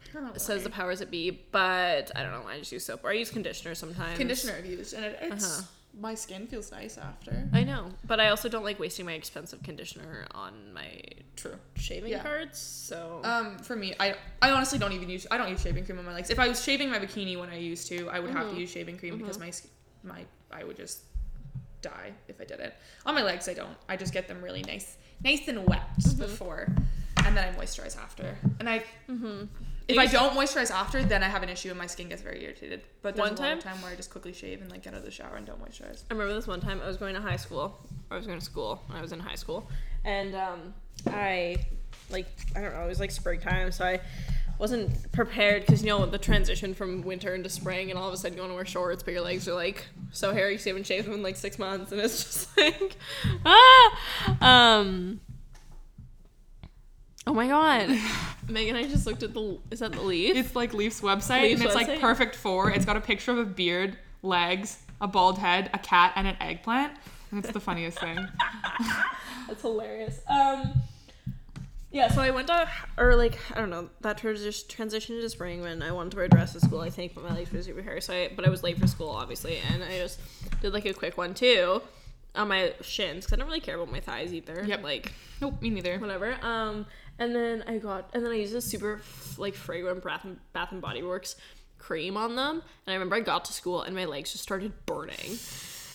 [0.09, 0.39] Apparently.
[0.39, 1.29] says the powers that be.
[1.51, 2.41] But I don't know.
[2.41, 4.17] Why I just use soap or I use conditioner sometimes.
[4.17, 5.67] conditioner I've used and it, it's Uh-huh.
[5.99, 7.47] My skin feels nice after.
[7.53, 11.01] I know, but I also don't like wasting my expensive conditioner on my
[11.35, 11.55] True.
[11.75, 12.23] shaving Yeah.
[12.23, 12.59] parts.
[12.59, 15.99] So Um, for me, I I honestly don't even use I don't use shaving cream
[15.99, 16.29] on my legs.
[16.29, 18.55] If I was shaving my bikini when I used to, I would have Mm-hmm.
[18.55, 19.51] to use shaving cream because my
[20.03, 21.03] my I would just
[21.81, 22.73] die if I did it.
[23.05, 23.75] On my legs, I don't.
[23.89, 26.17] I just get them really nice, nice and wet Mm-hmm.
[26.21, 26.67] before,
[27.25, 28.35] and then I moisturize after.
[28.59, 29.45] And I, Mm-hmm.
[29.87, 32.43] If I don't moisturize after, then I have an issue and my skin gets very
[32.43, 32.81] irritated.
[33.01, 35.05] But there's One time- time where I just quickly shave and like get out of
[35.05, 36.03] the shower and don't moisturize.
[36.09, 37.77] I remember this one time I was going to high school.
[38.11, 39.69] I was going to school when I was in high school.
[40.05, 40.73] And um,
[41.07, 41.57] I,
[42.09, 44.01] like, I don't know, it was like springtime, so I
[44.59, 48.17] wasn't prepared because, you know, the transition from winter into spring, and all of a
[48.17, 50.85] sudden you want to wear shorts, but your legs are like so hairy, you haven't
[50.85, 52.95] shaved them in like six months, and it's just like,
[53.45, 54.37] ah!
[54.41, 55.21] Um,
[57.27, 57.89] oh my god.
[58.49, 60.35] Megan, I just looked at the, is that the leaf?
[60.35, 61.87] It's like Leaf's website, Leaf's and it's website?
[61.87, 62.69] like perfect for.
[62.71, 66.35] It's got a picture of a beard, legs, a bald head, a cat, and an
[66.41, 66.93] eggplant.
[67.31, 68.17] And it's the funniest thing.
[69.47, 70.19] That's hilarious.
[70.29, 70.73] Um,
[71.91, 75.61] yeah, so I went to, or like, I don't know, that transi- transition to spring
[75.61, 77.61] when I wanted to wear a dress to school, I think, but my legs were
[77.61, 78.01] super hairy.
[78.01, 80.19] So I, but I was late for school, obviously, and I just
[80.61, 81.81] did like a quick one too
[82.35, 84.63] on my shins because I don't really care about my thighs either.
[84.65, 84.83] Yep.
[84.83, 85.99] Like, Nope, me neither.
[85.99, 86.35] whatever.
[86.41, 86.85] Um,
[87.23, 89.01] and then I got, and then I used a super
[89.37, 91.35] like fragrant Bath and, Bath and Body Works
[91.79, 92.61] cream on them.
[92.85, 95.37] And I remember I got to school and my legs just started burning,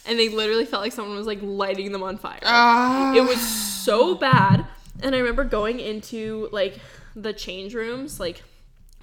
[0.07, 2.41] and they literally felt like someone was like lighting them on fire.
[2.45, 3.15] Ah.
[3.15, 4.67] It was so bad.
[5.03, 6.81] And I remember going into like
[7.15, 8.43] the change rooms, like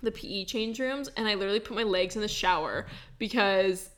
[0.02, 2.86] the PE change rooms, and I literally put my legs in the shower
[3.18, 3.90] because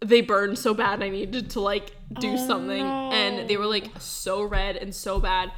[0.00, 2.82] they burned so bad and I needed to like do something.
[2.82, 5.52] And they were like so red and so bad.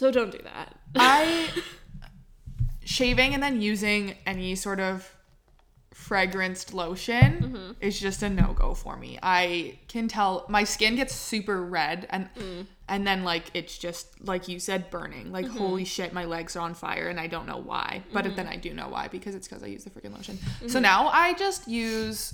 [0.00, 0.74] So don't do that.
[0.96, 1.50] I
[2.86, 5.14] shaving and then using any sort of
[5.94, 7.72] fragranced lotion Mm-hmm.
[7.82, 9.18] is just a no go for me.
[9.22, 12.66] I can tell my skin gets super red and Mm.
[12.88, 15.32] and then like it's just like you said burning.
[15.32, 15.58] Like Mm-hmm.
[15.58, 18.02] holy shit, my legs are on fire and I don't know why.
[18.10, 20.36] But then I do know why because it's because I use the freaking lotion.
[20.38, 20.68] Mm-hmm.
[20.68, 22.32] So now I just use.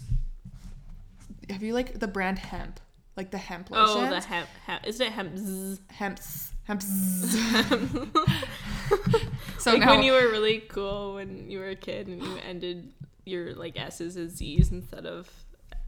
[1.50, 2.78] Have you like the brand hemp?
[3.16, 4.04] Like the hemp lotion.
[4.06, 4.48] Oh, the hemp.
[4.66, 4.86] hemp.
[4.86, 5.36] Is it hemp?
[5.36, 5.80] Zzz?
[6.68, 8.08] Hemps hemps.
[9.58, 12.38] so like now when you were really cool when you were a kid and you
[12.48, 12.92] ended
[13.24, 15.28] your like S's as Z's instead of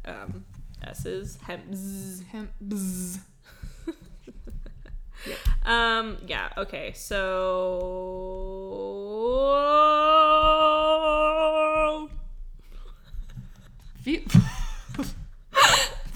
[0.04, 0.44] um,
[0.82, 1.38] S's.
[1.42, 1.74] Hemp.
[1.74, 2.22] Zzz.
[2.32, 2.50] hemp.
[5.66, 6.18] Um.
[6.26, 6.48] Yeah.
[6.56, 6.92] Okay.
[6.94, 8.08] So.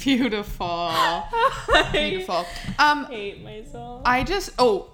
[0.04, 0.92] Be- Beautiful.
[1.92, 2.46] Beautiful.
[2.78, 4.02] Um, hate myself.
[4.04, 4.90] I just oh,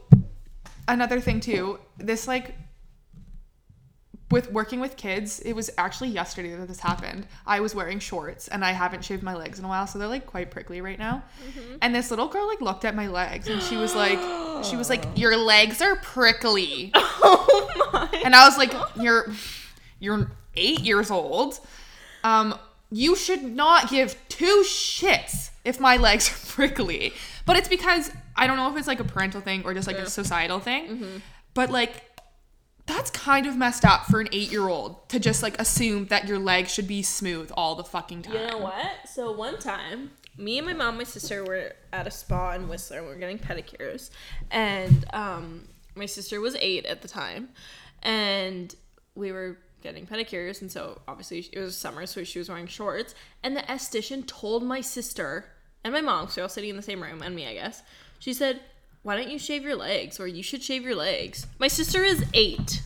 [0.86, 1.78] another thing too.
[1.98, 2.54] This like
[4.30, 7.26] with working with kids, it was actually yesterday that this happened.
[7.46, 10.08] I was wearing shorts and I haven't shaved my legs in a while, so they're
[10.08, 11.24] like quite prickly right now.
[11.80, 14.18] And this little girl like looked at my legs and she was like,
[14.64, 18.20] she was like, "Your legs are prickly." oh my.
[18.24, 19.32] And I was like, "You're,
[19.98, 21.58] you're eight years old.
[22.24, 22.58] Um,
[22.90, 27.12] you should not give two shits if my legs are prickly."
[27.46, 29.98] But it's because I don't know if it's like a parental thing or just like
[29.98, 31.22] a societal thing.
[31.54, 32.04] But like,
[32.86, 36.72] that's kind of messed up for an eight-year-old to just like assume that your legs
[36.72, 38.34] should be smooth all the fucking time.
[38.34, 39.08] You know what?
[39.08, 42.68] So one time, me and my mom, and my sister were at a spa in
[42.68, 42.98] Whistler.
[42.98, 44.10] And We were getting pedicures,
[44.50, 47.48] and um, my sister was eight at the time,
[48.02, 48.74] and
[49.14, 53.14] we were getting pedicures, and so obviously it was summer, so she was wearing shorts.
[53.42, 55.46] And the esthetician told my sister
[55.84, 57.82] and my mom, so they're all sitting in the same room, and me, I guess.
[58.18, 58.60] She said,
[59.02, 60.18] "Why don't you shave your legs?
[60.18, 62.82] Or you should shave your legs." My sister is eight.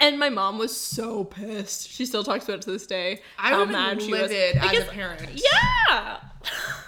[0.00, 1.88] And my mom was so pissed.
[1.90, 3.20] She still talks about it to this day.
[3.38, 4.22] I how would have mad been she was.
[4.22, 5.30] livid as Because- a parent.
[5.34, 6.20] Yeah.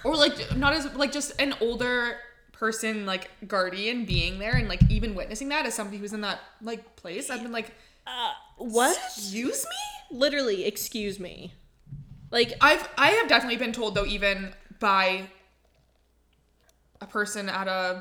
[0.04, 2.18] or like not as like just an older
[2.52, 6.38] person like guardian being there and like even witnessing that as somebody who's in that
[6.60, 7.74] like place i've been like
[8.10, 8.96] Uh, what?
[8.96, 11.52] excuse me Literally, excuse me.
[12.32, 15.28] Like, i've i have definitely been told though even by
[17.00, 18.00] a person at a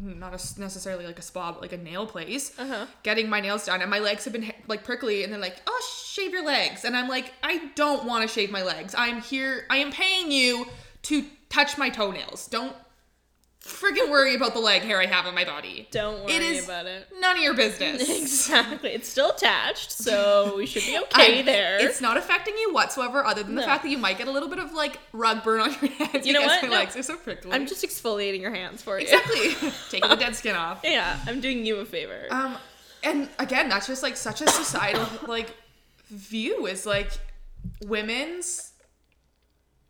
[0.00, 2.86] not a, necessarily like a spa but like a nail place Uh-huh.
[3.02, 5.82] getting my nails done and my legs have been like prickly and they're like oh
[6.12, 9.64] shave your legs and i'm like i don't want to shave my legs i'm here
[9.70, 10.66] i am paying you
[11.02, 12.76] to touch my toenails don't
[13.64, 16.64] friggin' worry about the leg hair i have on my body don't worry It is
[16.64, 17.06] about it.
[17.20, 18.90] none of your business Exactly.
[18.90, 21.78] It's still attached, so we should be okay I- there.
[21.84, 24.48] It's not affecting you whatsoever, other than the fact that you might get a little
[24.48, 26.26] bit of like rug burn on your hands.
[26.26, 26.62] You know what?
[26.62, 26.74] My No.
[26.74, 27.52] legs are so prickly.
[27.52, 29.04] I'm just exfoliating your hands for you.
[29.04, 30.80] exactly taking the dead skin off.
[30.84, 32.26] Yeah, I'm doing you a favor.
[32.30, 32.56] Um,
[33.02, 35.54] and again, that's just like such a societal like
[36.10, 37.10] view is like
[37.84, 38.72] women's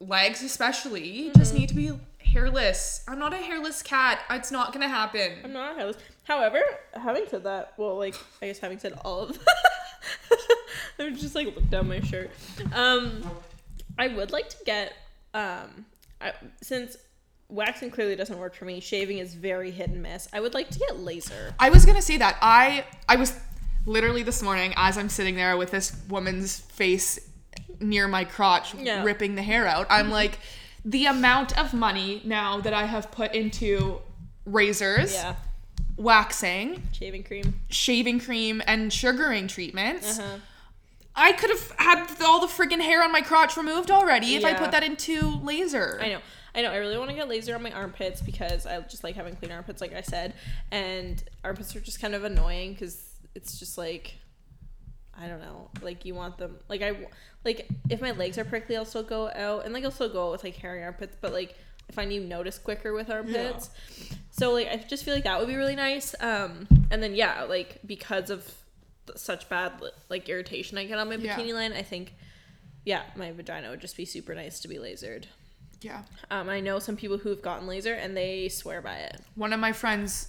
[0.00, 1.60] legs, especially, just Mm-hmm.
[1.60, 1.92] need to be
[2.32, 3.02] hairless.
[3.08, 4.20] I'm not a hairless cat.
[4.30, 5.32] It's not gonna happen.
[5.44, 5.96] I'm not hairless.
[6.24, 6.60] However,
[6.94, 9.38] having said that, well, like I guess having said all of,
[10.98, 12.30] I would just like look down my shirt.
[12.74, 13.22] Um,
[13.98, 14.92] I would like to get
[15.34, 15.86] um
[16.20, 16.96] I, since
[17.48, 20.28] waxing clearly doesn't work for me, shaving is very hit and miss.
[20.32, 21.54] I would like to get laser.
[21.58, 22.36] I was gonna say that.
[22.42, 23.38] I I was
[23.86, 27.18] literally this morning as I'm sitting there with this woman's face
[27.80, 29.02] near my crotch, Yeah.
[29.04, 29.86] ripping the hair out.
[29.88, 30.38] I'm like,
[30.88, 34.00] the amount of money now that I have put into
[34.46, 35.34] razors, Yeah,
[35.96, 37.60] waxing, shaving cream.
[37.68, 40.18] shaving cream, and sugaring treatments.
[40.18, 40.38] Uh-huh.
[41.14, 44.54] I could have had all the friggin' hair on my crotch removed already if I
[44.54, 45.98] put that into laser.
[46.00, 46.20] I know.
[46.54, 46.70] I know.
[46.70, 49.50] I really want to get laser on my armpits because I just like having clean
[49.52, 50.34] armpits, like I said.
[50.70, 54.14] And armpits are just kind of annoying because it's just like,
[55.20, 55.70] I don't know.
[55.82, 56.56] Like you want them.
[56.68, 56.94] Like I,
[57.44, 60.26] like if my legs are prickly, I'll still go out, and like I'll still go
[60.28, 61.16] out with like hairy armpits.
[61.20, 61.56] But like
[61.88, 63.70] if I find you notice quicker with armpits.
[64.30, 66.14] So like I just feel like that would be really nice.
[66.20, 68.48] Um, and then yeah, like because of
[69.16, 69.72] such bad
[70.10, 71.36] like irritation I get on my Yeah.
[71.36, 72.14] bikini line, I think.
[72.84, 75.24] Yeah, my vagina would just be super nice to be lasered.
[75.80, 76.02] Yeah.
[76.30, 79.20] Um, I know some people who've gotten laser and they swear by it.
[79.34, 80.28] one of my friends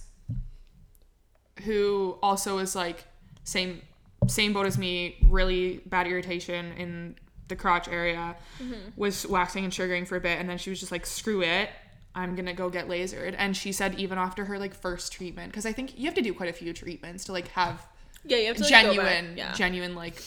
[1.64, 3.04] who also is like
[3.44, 3.82] same
[4.30, 7.14] same boat as me really bad irritation in
[7.48, 8.74] the crotch area mm-hmm.
[8.96, 11.68] was waxing and sugaring for a bit and then she was just like screw it
[12.14, 15.66] i'm gonna go get lasered and she said even after her like first treatment because
[15.66, 17.86] i think you have to do quite a few treatments to like have
[18.24, 19.36] Yeah, you have to like, genuine.
[19.36, 19.52] Yeah.
[19.52, 20.22] genuine like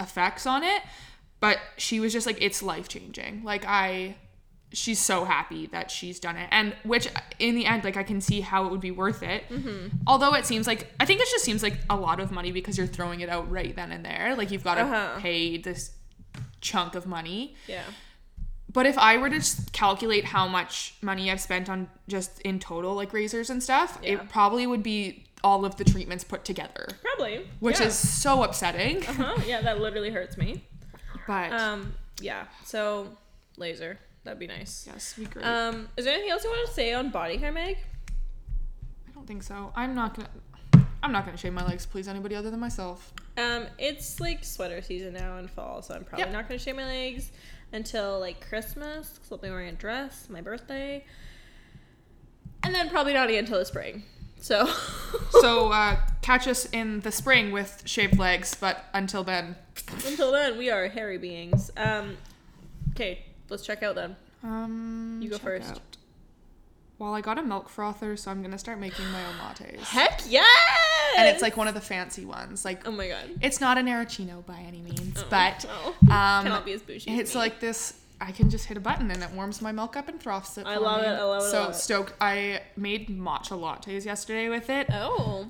[0.00, 0.82] effects on it
[1.40, 4.14] but she was just like it's life changing like i
[4.72, 7.08] she's so happy that she's done it and which
[7.38, 9.88] in the end like i can see how it would be worth it Mm-hmm.
[10.06, 12.76] although it seems like i think it just seems like a lot of money because
[12.76, 15.20] you're throwing it out right then and there like you've got to Uh-huh.
[15.20, 15.92] pay this
[16.60, 17.82] chunk of money yeah.
[18.72, 22.58] but if i were to just calculate how much money i've spent on just in
[22.58, 24.12] total like razors and stuff Yeah.
[24.14, 27.46] it probably would be all of the treatments put together Probably.
[27.60, 27.86] which yeah.
[27.86, 29.40] is so upsetting Uh-huh.
[29.46, 30.64] Yeah, that literally hurts me.
[31.28, 32.46] but Um, yeah.
[32.64, 33.16] So
[33.56, 33.98] laser.
[34.24, 34.84] That'd be nice.
[34.86, 37.52] yes we great Um, is there anything else you want to say on body hair,
[37.52, 37.78] Meg?
[39.08, 39.72] I don't think so.
[39.74, 40.28] I'm not gonna.
[41.02, 41.86] I'm not gonna shave my legs.
[41.86, 43.12] Please anybody other than myself.
[43.36, 46.32] Um, it's like sweater season now in fall, so I'm probably Yep.
[46.32, 47.30] not gonna shave my legs
[47.72, 51.04] until like Christmas because I'll be wearing a dress, my birthday,
[52.64, 54.02] and then probably not again until the spring.
[54.40, 54.66] So,
[55.40, 58.56] so uh, catch us in the spring with shaved legs.
[58.58, 59.56] But until then,
[60.06, 61.70] until then, we are hairy beings.
[61.76, 62.16] Um,
[62.90, 64.16] okay, let's check out then.
[64.42, 65.70] um, You go first.
[65.70, 65.80] out.
[66.98, 69.78] Well, I got a milk frother, so I'm gonna start making my own lattes.
[69.82, 70.44] Heck yes!
[71.16, 72.64] And it's like one of the fancy ones.
[72.64, 73.30] Like oh my god.
[73.40, 75.88] it's not an Aeroccino by any means, Oh, but no.
[76.14, 77.94] um, Cannot be as bougie It's like this.
[78.20, 80.66] I can just hit a button and it warms my milk up and froths it.
[80.66, 81.06] I love me.
[81.06, 81.74] it, I love it, So love it.
[81.76, 82.14] stoked!
[82.20, 84.88] I made matcha lattes yesterday with it.
[84.92, 85.46] Oh.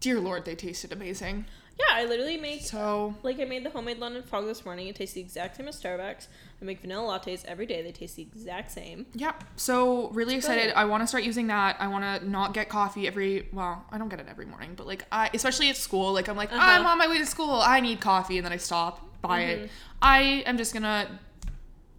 [0.00, 1.46] Dear Lord, they tasted amazing.
[1.78, 4.88] Yeah, I literally make So like I made the homemade London fog this morning.
[4.88, 6.26] It tastes the exact same as Starbucks.
[6.60, 7.82] I make vanilla lattes every day.
[7.82, 9.06] They taste the exact same.
[9.14, 9.32] Yeah.
[9.56, 10.66] So really excited.
[10.66, 10.74] good.
[10.74, 11.76] I want to start using that.
[11.80, 13.48] I want to not get coffee every.
[13.52, 16.36] Well, I don't get it every morning, but like I, especially at school, like I'm
[16.36, 16.60] like Uh-huh.
[16.62, 17.50] I'm on my way to school.
[17.62, 19.64] I need coffee, and then I stop, buy Mm-hmm.
[19.64, 19.70] it.
[20.02, 21.18] I am just gonna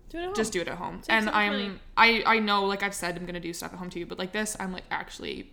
[0.10, 0.36] Do it at home.
[0.36, 1.52] just do it at home, and I'm.
[1.52, 1.72] money.
[1.98, 4.32] I I know, like I've said, I'm gonna do stuff at home too, but like
[4.34, 5.52] this, I'm like actually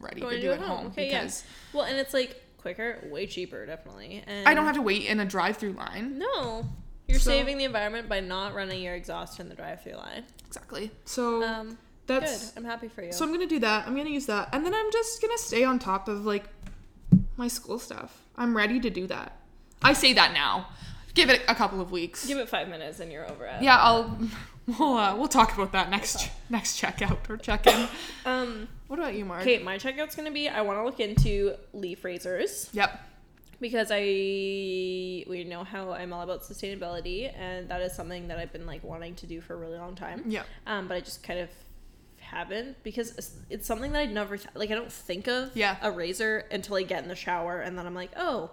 [0.00, 1.78] ready Going to do it at home Okay, because yeah.
[1.78, 4.22] Well, and it's like quicker, way cheaper, definitely.
[4.26, 6.18] And I don't have to wait in a drive-through line.
[6.18, 6.64] No,
[7.08, 10.24] you're So- saving the environment by not running your exhaust in the drive-through line.
[10.46, 10.90] Exactly.
[11.04, 12.58] So Um, that's good.
[12.58, 13.12] I'm happy for you.
[13.12, 13.86] So I'm gonna do that.
[13.86, 16.44] I'm gonna use that, and then I'm just gonna stay on top of like
[17.36, 18.22] my school stuff.
[18.36, 19.36] I'm ready to do that.
[19.82, 20.68] I say that now.
[21.14, 22.26] Give it a couple of weeks.
[22.26, 23.62] Give it five minutes and you're over it.
[23.62, 24.16] yeah, I'll.
[24.66, 27.88] We'll uh, we'll talk about that next next checkout or check in.
[28.24, 28.68] Um.
[28.86, 29.40] What about you, Mark?
[29.42, 32.68] Okay, my checkout's gonna be I want to look into leaf razors.
[32.72, 33.00] Yep.
[33.60, 33.98] because I
[35.28, 38.84] we know how I'm all about sustainability, and that is something that I've been like
[38.84, 40.22] wanting to do for a really long time.
[40.26, 40.42] Yeah.
[40.66, 41.48] Um, but I just kind of
[42.20, 44.70] haven't because it's, something that I never th- like.
[44.70, 45.76] I don't think of Yeah.
[45.82, 48.50] a razor until I get in the shower, and then I'm like, oh,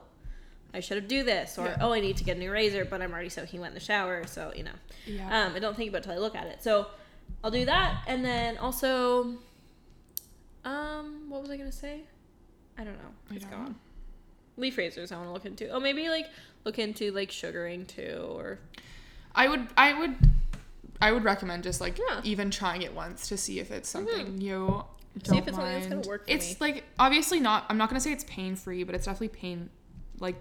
[0.73, 1.77] I should have do this, or Yeah.
[1.81, 3.79] oh, I need to get a new razor, but I'm already soaking wet in the
[3.79, 4.71] shower, so you know.
[5.05, 5.45] Yeah.
[5.45, 6.61] Um, I don't think about it till I look at it.
[6.61, 6.87] So
[7.43, 9.35] I'll do that, and then also,
[10.65, 12.01] um, what was I gonna say?
[12.77, 13.09] I don't know.
[13.35, 13.65] It's don't gone.
[13.65, 13.75] know.
[14.57, 15.69] Leaf razors I want to look into.
[15.69, 16.27] Oh, maybe like
[16.65, 18.59] look into like sugaring too, or
[19.33, 20.15] I would I would
[21.01, 22.21] I would recommend just like Yeah.
[22.23, 24.85] even trying it once to see if it's something you
[25.17, 26.05] don't See if it's something that's gonna mind.
[26.07, 26.57] work for it's me.
[26.59, 27.65] like obviously not.
[27.69, 29.69] I'm not gonna say it's pain free, but it's definitely pain
[30.19, 30.35] like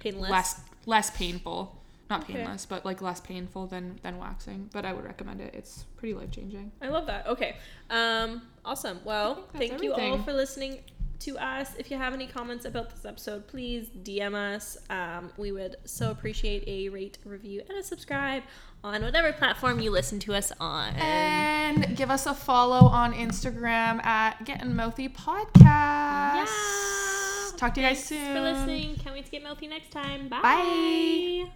[0.00, 0.30] painless.
[0.30, 1.80] less less painful.
[2.10, 2.34] Not Okay.
[2.34, 4.68] painless, but like less painful than than waxing.
[4.72, 5.54] But I would recommend it.
[5.54, 6.70] It's pretty life changing.
[6.82, 7.26] I love that.
[7.26, 7.56] Okay.
[7.90, 8.42] Um.
[8.64, 9.00] Awesome.
[9.04, 10.80] Well, thank you all for listening
[11.20, 11.70] to us.
[11.78, 14.76] If you have any comments about this episode, please DM us.
[14.90, 18.42] Um, we would so appreciate a rate, review, and a subscribe
[18.82, 20.92] on whatever platform you listen to us on.
[20.96, 25.54] And give us a follow on Instagram at Getting Mouthy Podcast.
[26.46, 27.20] Yeah.
[27.56, 28.18] Talk to you guys soon.
[28.18, 28.96] Thanks for listening.
[28.96, 30.28] Can't wait to get melty next time.
[30.28, 30.40] Bye.
[30.42, 31.50] Bye.